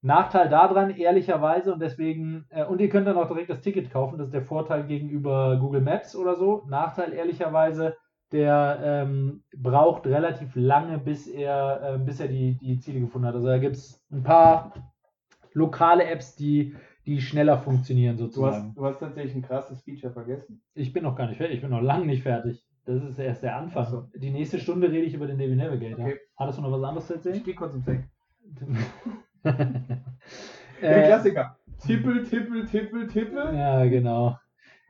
[0.01, 4.17] Nachteil daran, ehrlicherweise, und deswegen, äh, und ihr könnt dann auch direkt das Ticket kaufen,
[4.17, 6.63] das ist der Vorteil gegenüber Google Maps oder so.
[6.67, 7.95] Nachteil, ehrlicherweise,
[8.33, 13.35] der ähm, braucht relativ lange, bis er, äh, bis er die, die Ziele gefunden hat.
[13.35, 14.73] Also da gibt es ein paar
[15.53, 16.75] lokale Apps, die,
[17.05, 18.67] die schneller funktionieren Du sozusagen.
[18.69, 20.61] hast, du hast tatsächlich ein krasses Feature vergessen.
[20.73, 22.63] Ich bin noch gar nicht fertig, ich bin noch lange nicht fertig.
[22.85, 23.85] Das ist erst der Anfang.
[23.85, 24.09] So.
[24.15, 26.05] Die nächste Stunde rede ich über den David Navigator.
[26.05, 26.17] Okay.
[26.37, 27.43] Hattest du noch was anderes zu Ich erzählen?
[27.43, 28.03] gehe kurz ins Weg.
[30.81, 31.57] Der äh, Klassiker.
[31.85, 33.55] Tippel, tippel, tippel, tippel.
[33.55, 34.37] ja, genau.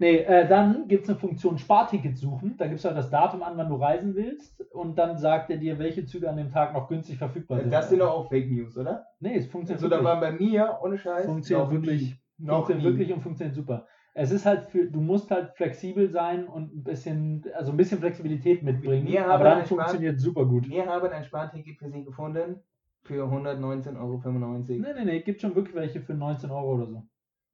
[0.04, 2.56] Nee, äh, dann gibt es eine Funktion Sparticket suchen.
[2.58, 4.62] Da gibst du halt das Datum an, wann du reisen willst.
[4.74, 7.72] Und dann sagt er dir, welche Züge an dem Tag noch günstig verfügbar sind.
[7.72, 9.06] Das sind doch auch Fake News, oder?
[9.22, 12.02] Nee, es funktioniert Also da waren bei mir, ohne Scheiß, Funktioniert wirklich.
[12.38, 12.46] nie.
[12.46, 12.90] Noch funktioniert nie.
[13.00, 13.88] wirklich und funktioniert super.
[14.14, 18.00] Es ist halt für, du musst halt flexibel sein und ein bisschen, also ein bisschen
[18.00, 19.08] Flexibilität mitbringen.
[19.08, 20.68] Wir aber dann ein Spar- funktioniert super gut.
[20.70, 22.60] Wir haben ein Sparticket für Sie gefunden
[23.04, 24.64] für 119,95 Euro.
[24.68, 27.04] Nee, nee, nee, gibt schon wirklich welche für 19 Euro oder so.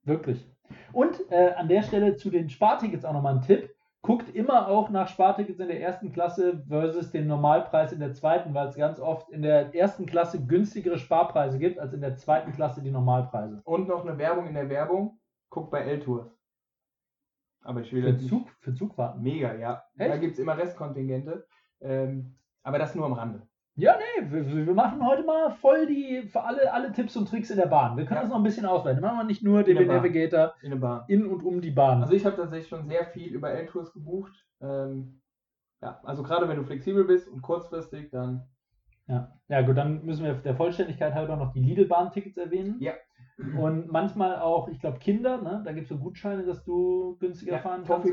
[0.04, 0.49] Wirklich.
[0.92, 3.74] Und äh, an der Stelle zu den Spartickets auch nochmal ein Tipp.
[4.02, 8.54] Guckt immer auch nach Spartickets in der ersten Klasse versus den Normalpreis in der zweiten,
[8.54, 12.52] weil es ganz oft in der ersten Klasse günstigere Sparpreise gibt als in der zweiten
[12.52, 13.60] Klasse die Normalpreise.
[13.64, 15.18] Und noch eine Werbung in der Werbung.
[15.50, 16.34] Guck bei L-Tours.
[17.62, 18.16] Aber ich will Für.
[18.16, 19.22] Zug, für Zugfahrten.
[19.22, 19.84] Mega, ja.
[19.98, 20.10] Echt?
[20.10, 21.46] Da gibt es immer Restkontingente.
[21.80, 23.46] Ähm, aber das nur am Rande.
[23.80, 27.50] Ja, nee, wir, wir machen heute mal voll die, für alle, alle Tipps und Tricks
[27.50, 27.96] in der Bahn.
[27.96, 28.22] Wir können Ja.
[28.22, 29.00] das noch ein bisschen ausweiten.
[29.00, 29.86] Machen wir nicht nur den.
[29.86, 31.04] Navigator In der Bahn.
[31.08, 32.02] in und um die Bahn.
[32.02, 34.32] Also ich habe tatsächlich schon sehr viel über L-Tours gebucht.
[34.60, 35.20] Ähm,
[35.82, 38.44] ja, also gerade wenn du flexibel bist und kurzfristig, dann
[39.06, 39.32] Ja.
[39.48, 42.76] ja, gut, dann müssen wir der Vollständigkeit halber noch die Lidl-Bahn-Tickets erwähnen.
[42.80, 42.92] Ja.
[43.58, 45.62] Und manchmal auch, ich glaube, Kinder, ne?
[45.64, 48.12] da gibt es so Gutscheine, dass du günstiger Ja, fahren kannst.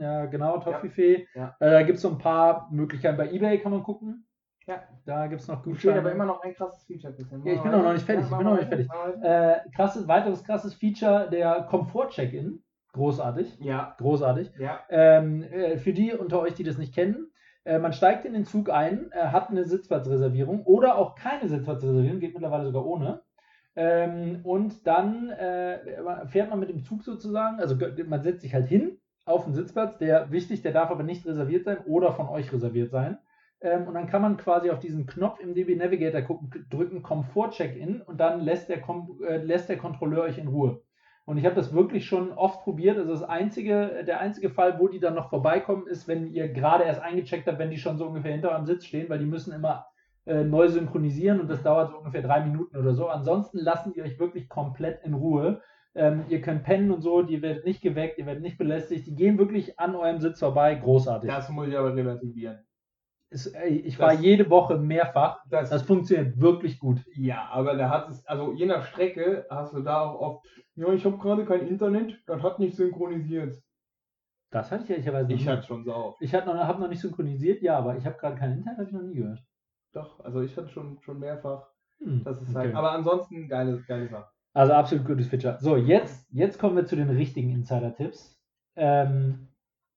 [0.00, 1.28] Ja, genau, Toffifee.
[1.34, 1.54] Ja.
[1.60, 3.18] Äh, da gibt es so ein paar Möglichkeiten.
[3.18, 4.24] Bei Ebay kann man gucken.
[4.68, 4.82] Ja.
[5.06, 5.98] Da gibt es noch Gutscheine.
[6.00, 7.14] aber immer noch ein krasses Feature.
[7.14, 7.42] Christian.
[7.44, 8.88] Ja, ich bin auch noch nicht fertig, ich bin noch nicht fertig.
[8.88, 9.64] weiter.
[9.64, 12.62] Äh, krasses, weiteres krasses Feature, der Komfort-Check-In.
[12.92, 13.58] Großartig.
[13.60, 14.50] Ja, Großartig.
[14.58, 14.80] ja.
[14.90, 17.30] Ähm, äh, für die unter euch, die das nicht kennen,
[17.64, 22.20] äh, man steigt in den Zug ein, äh, hat eine Sitzplatzreservierung oder auch keine Sitzplatzreservierung,
[22.20, 23.22] geht mittlerweile sogar ohne.
[23.76, 28.66] Ähm, und dann äh, fährt man mit dem Zug sozusagen, also man setzt sich halt
[28.66, 32.52] hin auf einen Sitzplatz, der wichtig, der darf aber nicht reserviert sein oder von euch
[32.52, 33.18] reserviert sein.
[33.60, 37.50] Ähm, und dann kann man quasi auf diesen Knopf im DB Navigator gucken, drücken Komfort
[37.50, 38.78] Check-in und dann lässt der,
[39.26, 40.82] äh, lässt der Kontrolleur euch in Ruhe.
[41.24, 42.96] Und ich habe das wirklich schon oft probiert.
[42.96, 46.84] Also das einzige, der einzige Fall, wo die dann noch vorbeikommen, ist, wenn ihr gerade
[46.84, 49.52] erst eingecheckt habt, wenn die schon so ungefähr hinter eurem Sitz stehen, weil die müssen
[49.52, 49.84] immer
[50.24, 53.08] äh, neu synchronisieren und das dauert so ungefähr drei Minuten oder so.
[53.08, 55.60] Ansonsten lassen die euch wirklich komplett in Ruhe.
[55.94, 59.06] Ähm, ihr könnt pennen und so, die werdet nicht geweckt, ihr werdet nicht belästigt.
[59.06, 60.76] Die gehen wirklich an eurem Sitz vorbei.
[60.76, 61.28] Großartig.
[61.28, 62.58] Das muss ich aber relativieren.
[63.30, 65.40] Ist, ich war jede Woche mehrfach.
[65.50, 67.04] Das, Das funktioniert wirklich gut.
[67.14, 70.88] ja, aber da hat es, also je nach Strecke hast du da auch oft, ja,
[70.92, 73.54] ich habe gerade kein Internet, das hat nicht synchronisiert.
[74.50, 76.16] Das hatte ich ehrlicherweise Ich noch hatte schon sau.
[76.20, 78.88] Ich habe noch, hab noch nicht synchronisiert, ja, aber ich habe gerade kein Internet, habe
[78.88, 79.42] ich noch nie gehört.
[79.92, 81.68] Doch, also ich hatte schon, schon mehrfach.
[82.00, 82.58] Hm, Das ist okay.
[82.58, 84.28] halt, aber ansonsten geile, geile Sache.
[84.54, 85.58] Also absolut gutes Feature.
[85.60, 88.40] So, jetzt, jetzt kommen wir zu den richtigen Insider-Tipps.
[88.76, 89.48] Ähm,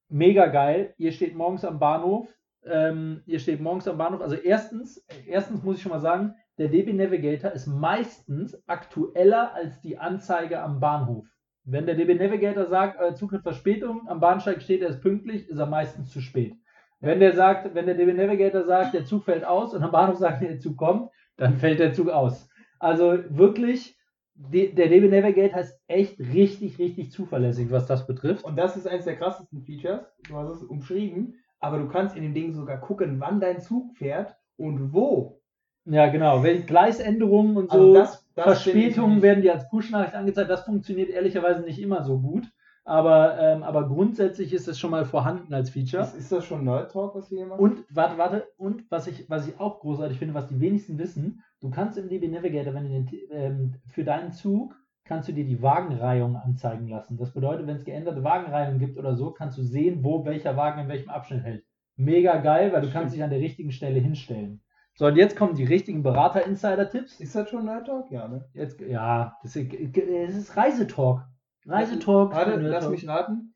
[0.10, 0.94] mega geil.
[0.98, 2.28] Ihr steht morgens am Bahnhof.
[2.66, 4.22] Ähm, ihr steht morgens am Bahnhof.
[4.22, 9.82] Also erstens, erstens muss ich schon mal sagen, der DB Navigator ist meistens aktueller als
[9.82, 11.26] die Anzeige am Bahnhof.
[11.64, 15.48] Wenn der DB Navigator sagt, euer Zug hat Verspätung, am Bahnsteig steht, er ist pünktlich,
[15.48, 16.56] ist er meistens zu spät.
[17.00, 20.18] Wenn der sagt, wenn der DB Navigator sagt, der Zug fällt aus und am Bahnhof
[20.18, 22.48] sagt, der Zug kommt, dann fällt der Zug aus.
[22.80, 23.98] Also wirklich,
[24.36, 28.44] de- der DB Navigator ist echt richtig, richtig zuverlässig, was das betrifft.
[28.44, 30.02] Und das ist eines der krassesten Features.
[30.28, 33.96] Du hast es umschrieben, aber du kannst in dem Ding sogar gucken, wann dein Zug
[33.96, 35.42] fährt und wo.
[35.86, 36.42] Ja, genau.
[36.42, 40.50] Gleisänderungen und so, Also das, das Verspätungen werden dir als Push-Nachricht angezeigt.
[40.50, 42.52] Das funktioniert ehrlicherweise nicht immer so gut.
[42.84, 46.02] Aber, ähm, aber grundsätzlich ist es schon mal vorhanden als Feature.
[46.04, 47.62] Ist, ist das schon Nerd Talk, was wir hier machen?
[47.62, 51.44] Und warte, warte, und was ich, was ich auch großartig finde, was die wenigsten wissen,
[51.60, 54.76] du kannst im DB Navigator, wenn du den, ähm, für deinen Zug
[55.12, 57.18] kannst du dir die Wagenreihung anzeigen lassen.
[57.18, 60.80] Das bedeutet, wenn es geänderte Wagenreihungen gibt oder so, kannst du sehen, wo welcher Wagen
[60.80, 61.66] in welchem Abschnitt hält.
[61.98, 64.62] Mega geil, weil du kannst dich an der richtigen Stelle hinstellen.
[64.96, 67.20] So, und jetzt kommen die richtigen Berater-Insider-Tipps.
[67.20, 68.10] ist das schon Nerd Talk?
[68.10, 68.46] Ja, ne?
[68.54, 71.28] Jetzt, ja, das ist, das ist Reisetalk.
[71.66, 72.34] Reisetalk.
[72.34, 73.54] Warte, lass mich raten.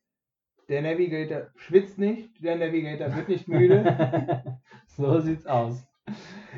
[0.68, 4.60] Der Navigator schwitzt nicht, der Navigator wird nicht müde.
[4.88, 5.88] so sieht's aus.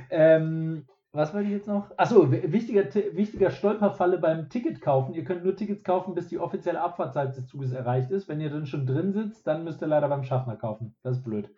[0.09, 0.87] Ähm,
[1.17, 1.91] was wollte ich jetzt noch?
[1.97, 5.13] Achso, wichtiger, Ti- wichtiger Stolperfalle beim Ticket kaufen.
[5.13, 8.29] Ihr könnt nur Tickets kaufen, bis die offizielle Abfahrtzeit des Zuges erreicht ist.
[8.29, 10.95] Wenn ihr dann schon drin sitzt, dann müsst ihr leider beim Schaffner kaufen.
[11.03, 11.49] Das ist blöd.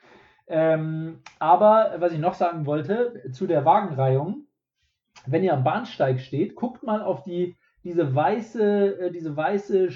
[0.48, 4.48] Ähm, aber was ich noch sagen wollte, zu der Wagenreihung,
[5.28, 9.90] wenn ihr am Bahnsteig steht, guckt mal auf die, diese weiße, äh, diese weiße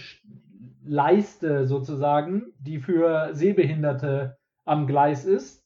[0.85, 5.65] Leiste sozusagen, die für Sehbehinderte am Gleis ist,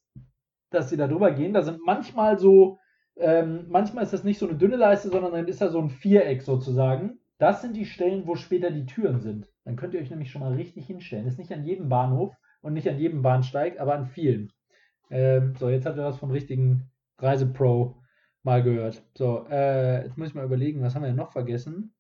[0.70, 1.54] dass sie da drüber gehen.
[1.54, 2.80] Da sind manchmal so,
[3.20, 5.90] ähm, manchmal ist das nicht so eine dünne Leiste, sondern dann ist da so ein
[5.90, 7.20] Viereck sozusagen.
[7.40, 9.48] Das sind die Stellen, wo später die Türen sind.
[9.66, 11.28] Dann könnt ihr euch nämlich schon mal richtig hinstellen.
[11.28, 14.52] Ist nicht an jedem Bahnhof und nicht an jedem Bahnsteig, aber an vielen.
[15.10, 16.90] Ähm, so, jetzt habt ihr was vom richtigen
[17.20, 17.96] Reisepro
[18.44, 19.04] mal gehört.
[19.16, 21.94] So, äh, jetzt muss ich mal überlegen, was haben wir denn noch vergessen?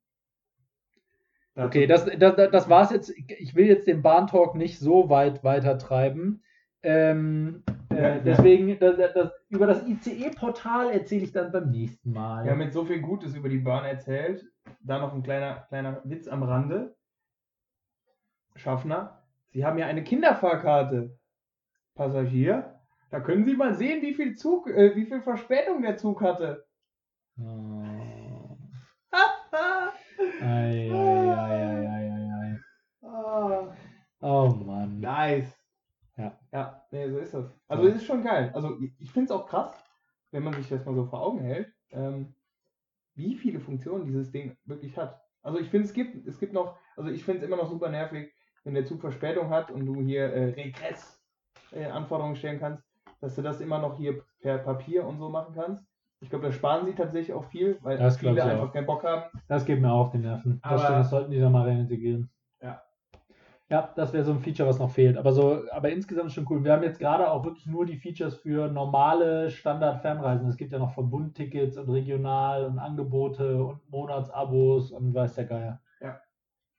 [1.55, 3.11] Okay, das, das, das- das war's jetzt.
[3.39, 6.41] Ich will jetzt den Bahntalk nicht so weit weiter treiben.
[6.83, 7.63] Ähm,
[7.97, 12.45] äh, deswegen, das, das, über das ICE-Portal erzähle ich dann beim nächsten Mal.
[12.45, 14.45] Wir haben jetzt so viel Gutes über die Bahn erzählt.
[14.81, 16.95] Da noch ein kleiner, kleiner Witz am Rande.
[18.55, 21.17] Schaffner, Sie haben ja eine Kinderfahrkarte.
[21.95, 22.79] Passagier,
[23.09, 26.65] da können Sie mal sehen, wie viel Zug, äh, wie viel Verspätung der Zug hatte.
[27.39, 27.83] Oh.
[30.41, 32.59] Ei, ei, ei, ei, ei, ei.
[33.01, 33.73] Ah,
[34.19, 34.99] Oh Mann.
[34.99, 35.56] nice.
[36.53, 36.81] Ja.
[36.91, 37.45] Nee, so ist das.
[37.67, 38.51] Also es ist schon geil.
[38.53, 39.71] Also ich- finde es auch krass,
[40.31, 42.33] wenn man sich das mal so vor Augen hält, ähm,
[43.15, 45.21] wie viele Funktionen dieses Ding wirklich hat.
[45.41, 47.89] Also ich finde es gibt, es gibt noch, also ich finde es immer noch super
[47.89, 48.31] nervig,
[48.63, 51.21] wenn der Zug Verspätung hat und du hier äh, Regress
[51.71, 52.83] äh, Anforderungen stellen kannst,
[53.21, 55.83] dass du das immer noch hier per Papier und so machen kannst.
[56.19, 58.73] Ich glaube, da sparen sie tatsächlich auch viel, weil Das viele einfach auch.
[58.73, 59.23] keinen Bock haben.
[59.47, 60.59] Das geht mir auch auf die Nerven.
[60.63, 62.29] Das, Aber- stimmt, das sollten die da mal reintegrieren.
[63.69, 63.91] Ja.
[63.95, 65.17] Das wäre so ein Feature, was noch fehlt.
[65.17, 66.63] Aber so, aber insgesamt schon cool.
[66.63, 70.47] Wir haben jetzt gerade auch wirklich nur die Features für normale Standard-Fernreisen.
[70.47, 75.81] Es gibt ja noch Verbundtickets und regional und Angebote und Monatsabos und weiß der Geier.
[75.99, 76.21] Ja.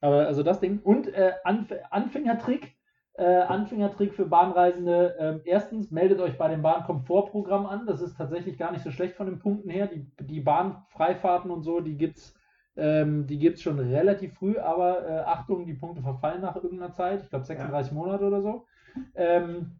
[0.01, 0.81] Aber also das Ding.
[0.83, 2.77] Und äh, Anf Anfängertrick.
[3.15, 5.17] Äh, Anfängertrick für Bahnreisende.
[5.19, 7.85] Ähm, erstens, meldet euch bei dem Bahnkomfortprogramm an.
[7.85, 9.89] Das ist tatsächlich gar nicht so schlecht von den Punkten her.
[9.89, 12.38] Die, die Bahnfreifahrten und so, die gibt's
[12.79, 16.93] ähm, die gibt es schon relativ früh, aber äh, Achtung, die Punkte verfallen nach irgendeiner
[16.93, 17.23] Zeit.
[17.23, 18.65] Ich glaube 36 Monate oder so.
[19.15, 19.73] Ähm,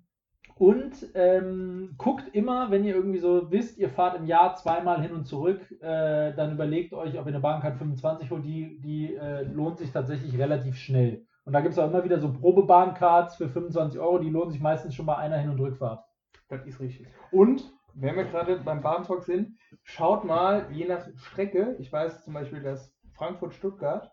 [0.57, 5.13] und ähm, guckt immer, wenn ihr irgendwie so wisst, ihr fahrt im Jahr zweimal hin
[5.13, 8.45] und zurück, äh, dann überlegt euch, ob ihr eine Bahncard 25 holt.
[8.45, 11.25] Die, die äh, lohnt sich tatsächlich relativ schnell.
[11.45, 14.61] Und da gibt es auch immer wieder so Probebahncards für 25 Euro, die lohnen sich
[14.61, 16.05] meistens schon bei einer Hin- und Rückfahrt.
[16.49, 17.07] Das ist richtig.
[17.31, 22.35] Und, wenn wir gerade beim Bahntalk sind, schaut mal, je nach Strecke, ich weiß zum
[22.35, 24.11] Beispiel, dass Frankfurt-Stuttgart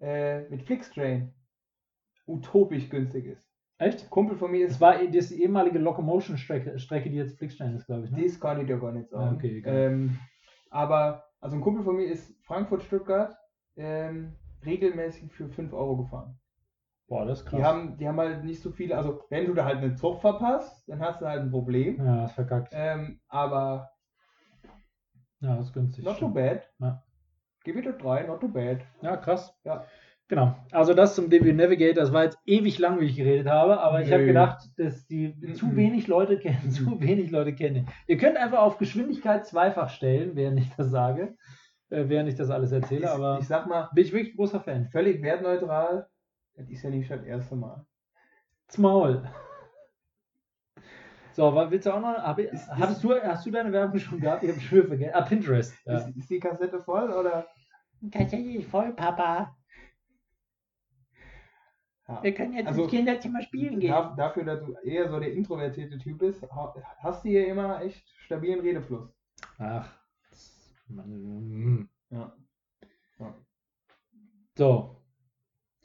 [0.00, 1.34] äh, mit Flixtrain
[2.26, 3.46] utopisch günstig ist.
[3.78, 4.08] Echt?
[4.08, 7.74] Kumpel von mir Das ist, war das ist die ehemalige Locomotion-Strecke, Strecke, die jetzt Flixstein
[7.74, 8.10] ist, glaube ich.
[8.10, 8.24] Ne?
[8.24, 9.24] das kann ich dir gar nicht sagen.
[9.24, 9.74] Ah, okay, egal.
[9.74, 10.18] ähm,
[10.70, 13.36] aber, also ein Kumpel von mir ist Frankfurt-Stuttgart
[13.76, 14.34] ähm,
[14.64, 16.38] regelmäßig für 5 Euro gefahren.
[17.08, 17.60] Boah, das ist krass.
[17.60, 20.20] Die haben, die haben halt nicht so viele, also wenn du da halt einen Zug
[20.20, 22.04] verpasst, dann hast du halt ein Problem.
[22.04, 22.70] ja, ist verkackt.
[22.72, 23.90] Ähm, aber
[25.40, 26.04] Ja, das ist günstig.
[26.04, 26.62] not too bad.
[26.78, 27.02] Ja.
[27.64, 28.78] Give it a try, not too bad.
[29.02, 29.54] Ja, krass.
[29.64, 29.84] Ja.
[30.28, 30.56] Genau.
[30.72, 34.02] Also das zum DB Navigator, das war jetzt ewig lang, wie ich geredet habe, aber
[34.02, 35.76] ich habe gedacht, dass die zu Mhm.
[35.76, 37.86] wenig Leute kennen, zu wenig Leute kennen.
[38.08, 41.36] Ihr könnt einfach auf Geschwindigkeit zweifach stellen, während ich das sage,
[41.90, 44.58] äh, während ich das alles erzähle, Ich, aber ich sag mal, bin ich wirklich großer
[44.60, 44.86] Fan.
[44.86, 46.08] völlig wertneutral,
[46.56, 47.86] das ist ja nicht das erste Mal.
[48.78, 49.22] Maul.
[51.36, 52.16] So, was willst du auch noch?
[52.16, 54.42] Hab Ist- hattest du, hast du deine Werbung schon gehabt?
[54.42, 55.14] Ich habe schon wieder vergessen.
[55.14, 55.74] Ah, Pinterest.
[55.84, 55.98] Ja.
[55.98, 57.46] Ist, ist die Kassette voll oder?
[58.10, 59.54] Tatsächlich voll, Papa.
[62.08, 62.22] Ja.
[62.22, 63.90] Wir können jetzt Also, ins Kinderzimmer spielen gehen.
[63.90, 67.82] Da, dafür, dass du eher so der introvertierte Typ bist, ha- hast du hier immer
[67.82, 69.12] echt stabilen Redefluss.
[69.58, 69.92] Ach.
[70.88, 72.32] Mann, Ja.
[74.56, 75.02] So.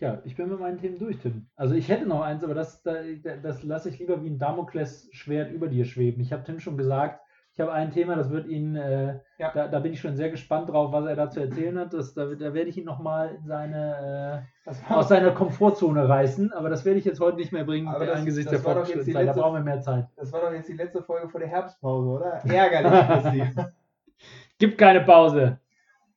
[0.01, 1.45] Ja, ich bin mit meinen Themen durch, Tim.
[1.55, 2.95] Also ich hätte noch eins, aber das, da-
[3.41, 6.21] das lasse ich lieber wie ein Damoklesschwert über dir schweben.
[6.21, 7.21] Ich habe Tim schon gesagt,
[7.53, 9.51] ich habe ein Thema, das wird ihn, äh, Ja.
[9.53, 11.93] da, da bin ich schon sehr gespannt drauf, was er da zu erzählen hat.
[11.93, 16.69] Das, da, da werde ich ihn nochmal in seine, äh, aus seiner Komfortzone reißen, aber
[16.69, 19.27] das werde ich jetzt heute nicht mehr bringen, das- angesichts das der Fortschrittszeit.
[19.27, 20.07] Da brauchen wir mehr Zeit.
[20.15, 22.41] das war doch jetzt die letzte Folge vor der Herbstpause, oder?
[22.51, 23.43] Ärgerlich.
[24.57, 25.59] Gibt keine Pause.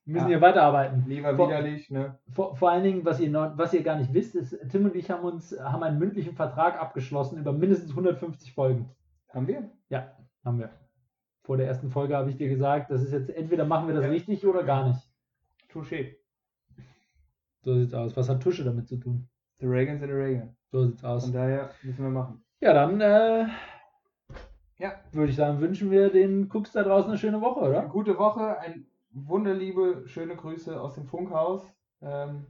[0.05, 0.37] Wir müssen Ja.
[0.37, 1.03] hier weiterarbeiten.
[1.07, 2.17] Lieber Vor- widerlich, ne?
[2.29, 4.95] Vor, vor allen Dingen, was ihr, noch, was ihr gar nicht wisst, ist, Tim und
[4.95, 8.89] ich haben uns haben einen mündlichen Vertrag abgeschlossen über mindestens 150 Folgen.
[9.33, 9.69] Haben wir?
[9.89, 10.11] Ja,
[10.43, 10.69] haben wir.
[11.43, 14.03] Vor der ersten Folge habe ich dir gesagt, das ist jetzt entweder machen wir das
[14.05, 14.09] Ja.
[14.11, 14.99] richtig oder gar nicht.
[15.73, 16.15] Touché.
[17.63, 18.15] So sieht's aus.
[18.15, 19.27] Was hat Tusche damit zu tun?
[19.59, 20.55] The Reagans and the Reagan.
[20.71, 21.23] So sieht's aus.
[21.25, 22.43] Von daher müssen wir machen.
[22.61, 23.45] Ja, dann äh,
[24.77, 24.93] Ja.
[25.11, 27.87] würde ich sagen, wünschen wir den Cooks da draußen eine schöne Woche, Eine oder?
[27.87, 28.85] gute Woche, ein
[29.15, 31.65] wunderliebe, schöne Grüße aus dem Funkhaus.
[32.01, 32.47] Ähm,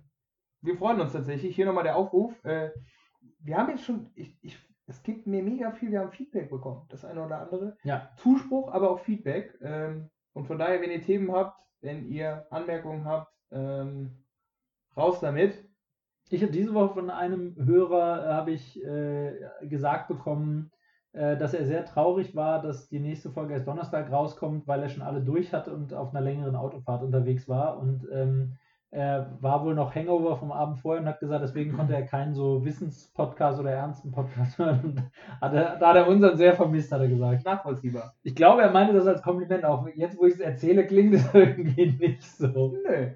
[0.61, 1.55] wir freuen uns tatsächlich.
[1.55, 2.43] Hier nochmal der Aufruf.
[2.43, 2.71] Äh,
[3.39, 4.57] wir haben jetzt schon, ich, ich,
[4.87, 7.77] es gibt mir mega viel, wir haben Feedback bekommen, das eine oder andere.
[7.83, 8.09] Ja.
[8.17, 9.57] Zuspruch, aber auch Feedback.
[9.61, 14.25] Ähm, und von daher, wenn ihr Themen habt, wenn ihr Anmerkungen habt, ähm,
[14.97, 15.63] raus damit.
[16.29, 20.71] Ich habe diese Woche von einem Hörer äh, habe ich äh, gesagt bekommen,
[21.15, 25.01] dass er sehr traurig war, dass die nächste Folge erst Donnerstag rauskommt, weil er schon
[25.01, 28.57] alle durch hatte und auf einer längeren Autofahrt unterwegs war und ähm,
[28.95, 32.33] er war wohl noch Hangover vom Abend vorher und hat gesagt, deswegen konnte er keinen
[32.33, 35.11] so Wissenspodcast oder ernsten Podcast hören.
[35.41, 37.43] Hat er, da hat er unseren sehr vermisst, hat er gesagt.
[37.43, 38.15] Nachvollziehbar.
[38.23, 39.65] Ich glaube, er meinte das als Kompliment.
[39.65, 42.77] Auch jetzt, wo ich es erzähle, klingt es irgendwie nicht so.
[42.87, 43.09] Nö.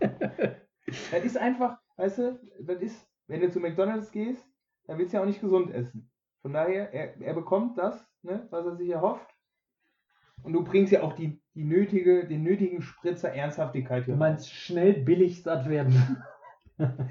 [0.00, 4.42] das ist einfach, weißt du, das ist, wenn du zu McDonalds gehst,
[4.86, 6.10] dann willst du ja auch nicht gesund essen.
[6.42, 9.28] Von daher, er, er bekommt das, ne, was er sich erhofft.
[10.42, 14.94] Und du bringst ja auch die, die nötige, den nötigen Spritzer Ernsthaftigkeit Du meinst schnell
[14.94, 16.22] billig satt werden.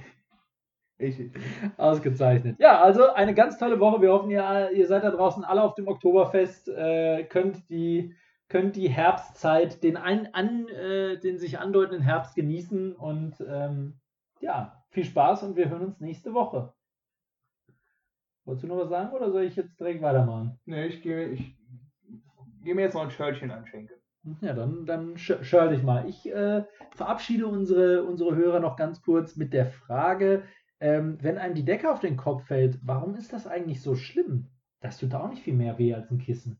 [0.99, 1.33] Richtig.
[1.77, 2.55] Ausgezeichnet.
[2.59, 4.01] Ja, also eine ganz tolle Woche.
[4.01, 8.15] Wir hoffen, ihr, ihr seid da draußen alle auf dem Oktoberfest, äh, könnt, die,
[8.47, 13.99] könnt die Herbstzeit, den, ein, an, äh, den sich andeutenden Herbst genießen und ähm,
[14.39, 16.73] ja, viel Spaß und wir hören uns nächste Woche.
[18.47, 20.57] Wolltest du noch was sagen oder soll ich jetzt direkt weitermachen?
[20.65, 21.55] Ne, ich gehe ich,
[22.63, 23.97] geh mir jetzt noch ein Schörtchen anschenken.
[24.41, 26.07] Ja, dann, dann sch- schör dich mal.
[26.07, 26.63] Ich äh,
[26.95, 30.43] verabschiede unsere, unsere Hörer noch ganz kurz mit der Frage,
[30.79, 34.47] ähm, wenn einem die Decke auf den Kopf fällt, warum ist das eigentlich so schlimm?
[34.79, 36.59] Das tut auch nicht viel mehr weh als ein Kissen.